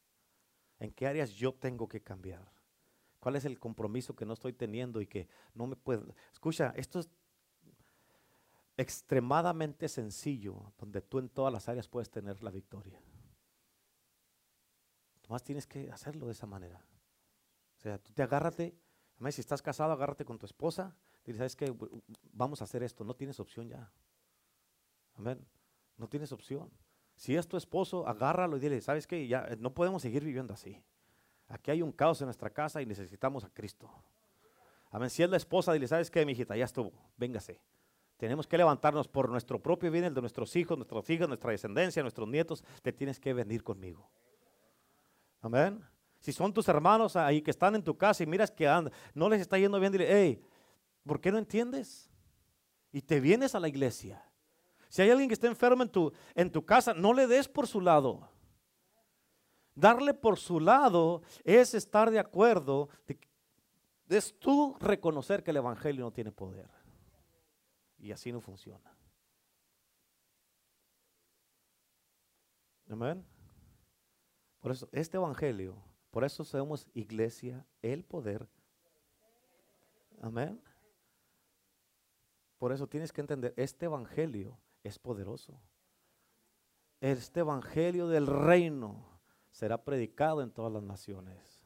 [0.78, 2.50] ¿En qué áreas yo tengo que cambiar?
[3.18, 6.14] ¿Cuál es el compromiso que no estoy teniendo y que no me puedo?
[6.32, 7.10] Escucha, esto es
[8.76, 13.00] extremadamente sencillo, donde tú en todas las áreas puedes tener la victoria.
[15.28, 16.84] Nomás tienes que hacerlo de esa manera.
[17.78, 18.76] O sea, tú te agárrate,
[19.30, 21.74] si estás casado, agárrate con tu esposa, dile, ¿sabes qué?
[22.32, 23.90] Vamos a hacer esto, no tienes opción ya.
[25.14, 25.44] Amén.
[25.96, 26.70] No tienes opción.
[27.16, 29.26] Si es tu esposo, agárralo y dile, ¿sabes qué?
[29.26, 30.82] Ya no podemos seguir viviendo así.
[31.48, 33.90] Aquí hay un caos en nuestra casa y necesitamos a Cristo.
[34.90, 35.10] Amén.
[35.10, 36.56] Si es la esposa, dile, ¿sabes qué, mi hijita?
[36.56, 37.60] Ya estuvo, véngase.
[38.18, 42.02] Tenemos que levantarnos por nuestro propio bien, el de nuestros hijos, nuestros hijas, nuestra descendencia,
[42.02, 42.64] nuestros nietos.
[42.82, 44.08] Te tienes que venir conmigo.
[45.40, 45.82] Amén.
[46.20, 48.66] Si son tus hermanos ahí que están en tu casa y miras que
[49.14, 50.42] no les está yendo bien, dile, hey,
[51.04, 52.10] ¿por qué no entiendes?
[52.90, 54.24] Y te vienes a la iglesia.
[54.88, 57.66] Si hay alguien que está enfermo en tu, en tu casa, no le des por
[57.66, 58.28] su lado.
[59.74, 62.88] Darle por su lado es estar de acuerdo,
[64.08, 66.68] es tú reconocer que el Evangelio no tiene poder.
[67.98, 68.96] Y así no funciona.
[72.88, 73.26] Amén.
[74.60, 75.76] Por eso, este Evangelio,
[76.10, 78.48] por eso somos iglesia, el poder.
[80.22, 80.60] Amén.
[82.58, 85.60] Por eso tienes que entender, este Evangelio es poderoso.
[87.00, 89.20] este evangelio del reino
[89.50, 91.62] será predicado en todas las naciones.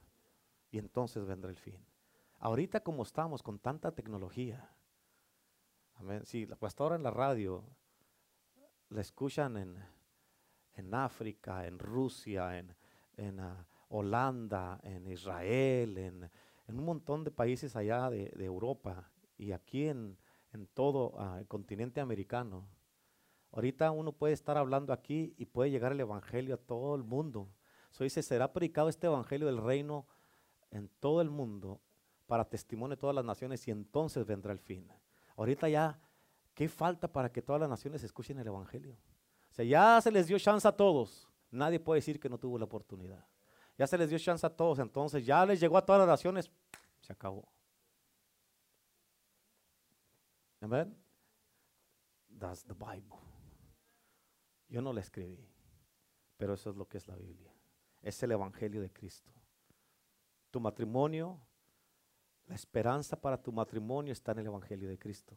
[0.70, 1.84] Y entonces vendrá el fin.
[2.38, 4.70] Ahorita como estamos con tanta tecnología,
[5.94, 6.24] amén.
[6.24, 7.64] Sí, la pastora en la radio
[8.88, 9.76] la escuchan en,
[10.74, 12.76] en África, en Rusia, en,
[13.16, 16.30] en ah, Holanda, en Israel, en,
[16.68, 20.16] en, un montón de países allá de, de Europa y aquí en,
[20.52, 22.68] en todo ah, el continente americano.
[23.52, 27.48] Ahorita uno puede estar hablando aquí y puede llegar el Evangelio a todo el mundo.
[27.90, 30.06] So dice, será predicado este Evangelio del reino
[30.70, 31.80] en todo el mundo
[32.26, 34.88] para testimonio de todas las naciones y entonces vendrá el fin.
[35.36, 35.98] Ahorita ya,
[36.54, 38.96] ¿qué falta para que todas las naciones escuchen el Evangelio?
[39.50, 41.28] O sea, ya se les dio chance a todos.
[41.50, 43.26] Nadie puede decir que no tuvo la oportunidad.
[43.76, 46.50] Ya se les dio chance a todos, entonces ya les llegó a todas las naciones,
[47.00, 47.48] se acabó.
[50.60, 50.94] Amén.
[52.38, 53.19] That's the Bible.
[54.70, 55.46] Yo no la escribí,
[56.36, 57.52] pero eso es lo que es la Biblia.
[58.00, 59.32] Es el Evangelio de Cristo.
[60.50, 61.38] Tu matrimonio,
[62.46, 65.36] la esperanza para tu matrimonio está en el Evangelio de Cristo.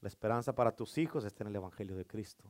[0.00, 2.44] La esperanza para tus hijos está en el Evangelio de Cristo.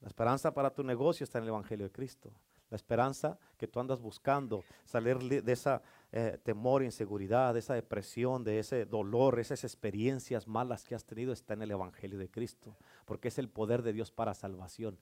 [0.00, 2.32] La esperanza para tu negocio está en el Evangelio de Cristo.
[2.68, 5.82] La esperanza que tú andas buscando, salir de esa
[6.12, 11.54] eh, temor, inseguridad, esa depresión, de ese dolor, esas experiencias malas que has tenido, está
[11.54, 12.76] en el Evangelio de Cristo.
[13.04, 14.98] Porque es el poder de Dios para salvación.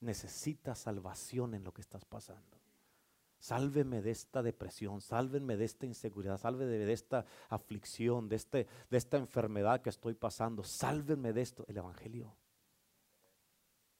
[0.00, 2.58] Necesitas salvación en lo que estás pasando.
[3.38, 8.98] Sálveme de esta depresión, sálvenme de esta inseguridad, sálveme de esta aflicción, de, este, de
[8.98, 10.62] esta enfermedad que estoy pasando.
[10.62, 11.64] Sálvenme de esto.
[11.68, 12.36] El Evangelio.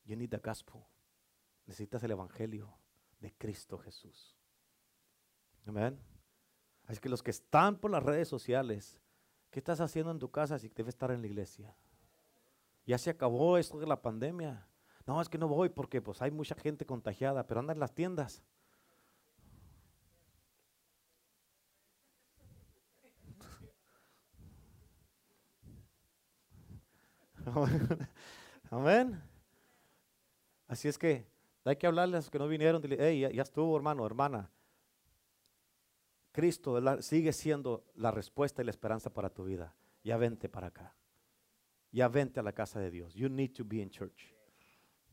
[0.04, 0.40] You need the.
[1.66, 2.74] Necesitas el Evangelio
[3.20, 4.39] de Cristo Jesús.
[5.66, 5.98] Amén.
[6.86, 9.00] Así que los que están por las redes sociales,
[9.50, 11.76] ¿qué estás haciendo en tu casa si debes estar en la iglesia?
[12.86, 14.66] Ya se acabó esto de la pandemia.
[15.06, 17.94] No, es que no voy porque pues hay mucha gente contagiada, pero anda en las
[17.94, 18.42] tiendas.
[28.70, 29.20] Amén.
[30.68, 31.26] Así es que
[31.64, 32.82] hay que hablarles a los que no vinieron.
[32.98, 34.50] Hey, ya, estuvo, hermano, hermana.
[36.32, 39.74] Cristo sigue siendo la respuesta y la esperanza para tu vida.
[40.02, 40.94] Ya vente para acá.
[41.92, 43.14] Ya vente a la casa de Dios.
[43.14, 44.34] You need to be in church.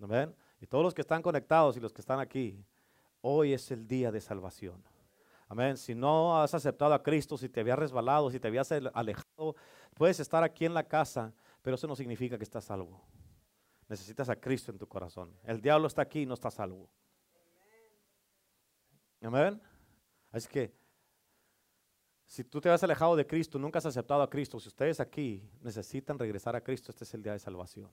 [0.02, 0.36] Amén.
[0.62, 2.64] Y todos los que están conectados y los que están aquí,
[3.22, 4.84] hoy es el día de salvación.
[5.50, 5.78] Amén.
[5.78, 9.56] Si no has aceptado a Cristo, si te habías resbalado, si te habías alejado,
[9.96, 13.02] puedes estar aquí en la casa, pero eso no significa que estás salvo.
[13.88, 15.34] Necesitas a Cristo en tu corazón.
[15.44, 16.90] El diablo está aquí y no está salvo.
[19.22, 19.60] Amén.
[20.32, 20.74] Así que,
[22.28, 25.50] si tú te has alejado de Cristo, nunca has aceptado a Cristo, si ustedes aquí
[25.62, 27.90] necesitan regresar a Cristo, este es el día de salvación.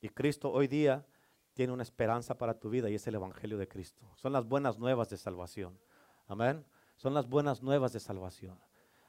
[0.00, 1.06] Y Cristo hoy día
[1.54, 4.02] tiene una esperanza para tu vida y es el Evangelio de Cristo.
[4.16, 5.78] Son las buenas nuevas de salvación.
[6.26, 6.66] Amén.
[6.96, 8.58] Son las buenas nuevas de salvación.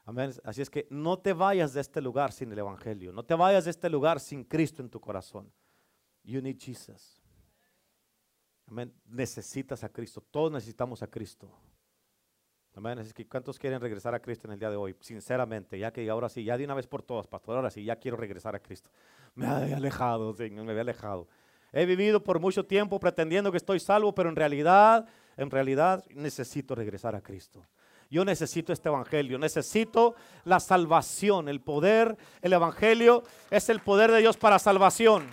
[0.04, 0.32] Amén.
[0.44, 3.12] Así es que no te vayas de este lugar sin el Evangelio.
[3.12, 5.52] No te vayas de este lugar sin Cristo en tu corazón.
[6.22, 7.20] You need Jesus.
[8.68, 8.94] Amén.
[9.04, 10.22] Necesitas a Cristo.
[10.30, 11.50] Todos necesitamos a Cristo.
[12.76, 12.98] Amén.
[12.98, 14.96] Así que ¿cuántos quieren regresar a Cristo en el día de hoy?
[15.00, 17.96] Sinceramente, ya que ahora sí, ya de una vez por todas, pastor, ahora sí, ya
[17.96, 18.90] quiero regresar a Cristo.
[19.34, 21.26] Me había alejado, Señor, me había alejado.
[21.72, 25.06] He vivido por mucho tiempo pretendiendo que estoy salvo, pero en realidad,
[25.36, 27.64] en realidad necesito regresar a Cristo.
[28.10, 30.14] Yo necesito este evangelio, necesito
[30.44, 35.26] la salvación, el poder, el evangelio es el poder de Dios para salvación.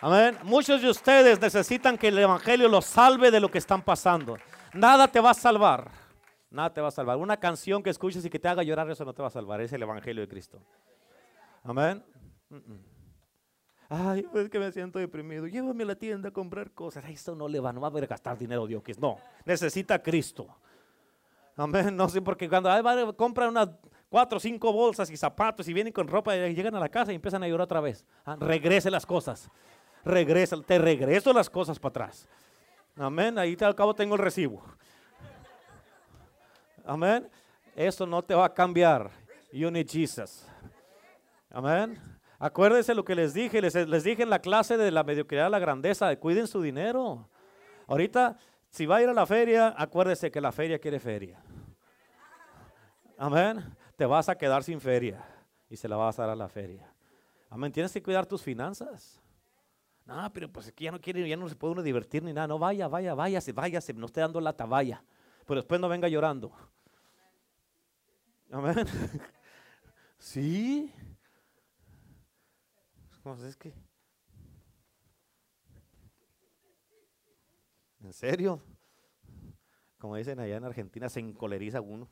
[0.00, 0.36] Amén.
[0.42, 4.36] Muchos de ustedes necesitan que el Evangelio los salve de lo que están pasando.
[4.74, 5.90] Nada te va a salvar.
[6.50, 7.16] Nada te va a salvar.
[7.16, 9.60] Una canción que escuches y que te haga llorar, eso no te va a salvar.
[9.60, 10.60] Es el Evangelio de Cristo.
[11.62, 12.04] Amén.
[13.88, 15.46] Ay, es que me siento deprimido.
[15.46, 17.04] Llévame a la tienda a comprar cosas.
[17.04, 18.82] Ay, esto no le va, no va a ver gastar dinero Dios.
[18.98, 20.46] No, necesita Cristo.
[21.56, 21.96] Amén.
[21.96, 23.70] No sé, porque cuando compran unas
[24.08, 27.12] cuatro o cinco bolsas y zapatos y vienen con ropa y llegan a la casa
[27.12, 28.04] y empiezan a llorar otra vez.
[28.24, 29.50] Ah, regrese las cosas
[30.04, 32.28] regresa, te regreso las cosas para atrás.
[32.96, 33.38] Amén.
[33.38, 34.62] Ahí al cabo tengo el recibo.
[36.84, 37.28] Amén.
[37.74, 39.10] Eso no te va a cambiar.
[39.52, 40.46] You need Jesus.
[41.50, 41.98] Amén.
[42.38, 43.60] Acuérdense lo que les dije.
[43.60, 46.14] Les, dije en la clase de la mediocridad la grandeza.
[46.16, 47.28] Cuiden su dinero.
[47.86, 48.36] Ahorita,
[48.70, 51.40] si va a ir a la feria, acuérdese que la feria quiere feria.
[53.18, 53.64] Amén.
[53.96, 55.24] Te vas a quedar sin feria
[55.70, 56.92] y se la vas a dar a la feria.
[57.50, 57.72] Amén.
[57.72, 59.20] Tienes que cuidar tus finanzas.
[60.06, 62.46] No, pero pues aquí ya no quiere, ya no se puede uno divertir ni nada.
[62.46, 65.02] No, vaya, vaya, váyase, váyase, no esté dando lata, vaya.
[65.46, 66.52] Pero después no venga llorando.
[68.50, 68.86] Amén.
[70.18, 70.92] sí.
[73.22, 73.72] Pues es que.
[78.02, 78.60] ¿En serio?
[79.98, 82.06] Como dicen allá en Argentina, se encoleriza uno.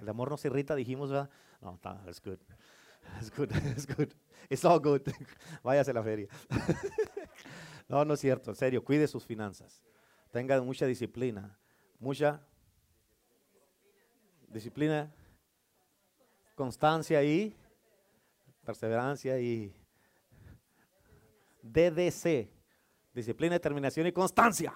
[0.00, 1.28] El amor no se irrita, dijimos, ¿verdad?
[1.74, 2.40] Está, it's good.
[3.20, 4.14] It's good, it's good.
[4.50, 5.02] It's all good.
[5.64, 6.26] Váyase a la feria.
[7.88, 9.80] no, no es cierto, en serio, cuide sus finanzas.
[10.32, 11.56] Tenga mucha disciplina.
[12.00, 12.42] Mucha
[14.48, 15.12] disciplina,
[16.54, 17.54] constancia y
[18.64, 19.72] perseverancia y
[21.62, 22.48] DDC,
[23.14, 24.72] disciplina, determinación y constancia,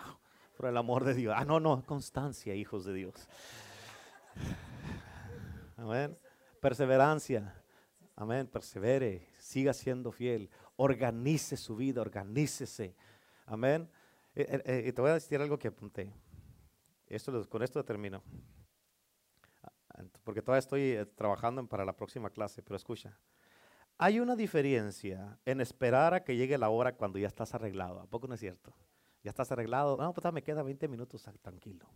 [0.57, 1.34] por el amor de Dios.
[1.36, 3.28] Ah, no, no, constancia, hijos de Dios.
[5.76, 6.16] Amén.
[6.61, 7.54] Perseverancia.
[8.14, 8.46] Amén.
[8.46, 9.26] Persevere.
[9.38, 10.50] Siga siendo fiel.
[10.76, 12.02] Organice su vida.
[12.02, 12.94] Organícese.
[13.46, 13.90] Amén.
[14.34, 16.12] Eh, eh, eh, y te voy a decir algo que apunté.
[17.06, 18.22] Esto, con esto termino.
[19.62, 23.18] Ah, porque todavía estoy trabajando para la próxima clase, pero escucha.
[23.98, 28.00] Hay una diferencia en esperar a que llegue la hora cuando ya estás arreglado.
[28.00, 28.74] ¿A poco no es cierto?
[29.22, 29.96] Ya estás arreglado.
[29.96, 31.88] No, pues me queda 20 minutos, ah, tranquilo.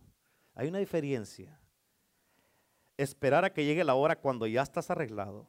[0.54, 1.60] Hay una diferencia.
[2.96, 5.46] Esperar a que llegue la hora cuando ya estás arreglado,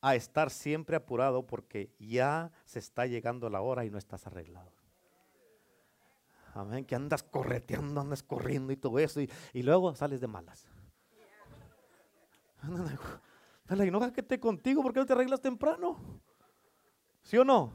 [0.00, 4.72] a estar siempre apurado porque ya se está llegando la hora y no estás arreglado.
[6.54, 10.66] Amén, que andas correteando, andas corriendo y todo eso, y, y luego sales de malas.
[13.66, 16.20] Dale, no que esté contigo, porque no te arreglas temprano?
[17.22, 17.72] ¿Sí o no?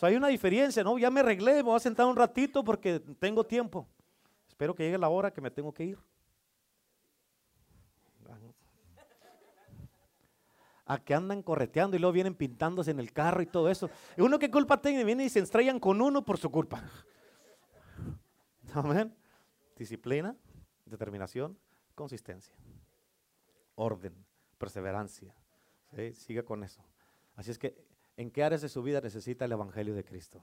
[0.00, 0.96] hay una diferencia, ¿no?
[0.98, 3.88] Ya me arreglé, me voy a sentar un ratito porque tengo tiempo.
[4.46, 5.98] Espero que llegue la hora que me tengo que ir.
[10.88, 13.88] A que andan correteando y luego vienen pintándose en el carro y todo eso.
[14.16, 16.82] Uno que culpa tiene, viene y se estrellan con uno por su culpa.
[18.74, 19.14] Amén.
[19.76, 20.34] Disciplina,
[20.86, 21.56] determinación,
[21.94, 22.54] consistencia,
[23.76, 24.28] orden
[24.58, 25.34] perseverancia.
[26.12, 26.84] Siga con eso.
[27.36, 27.82] Así es que,
[28.16, 30.42] ¿en qué áreas de su vida necesita el Evangelio de Cristo?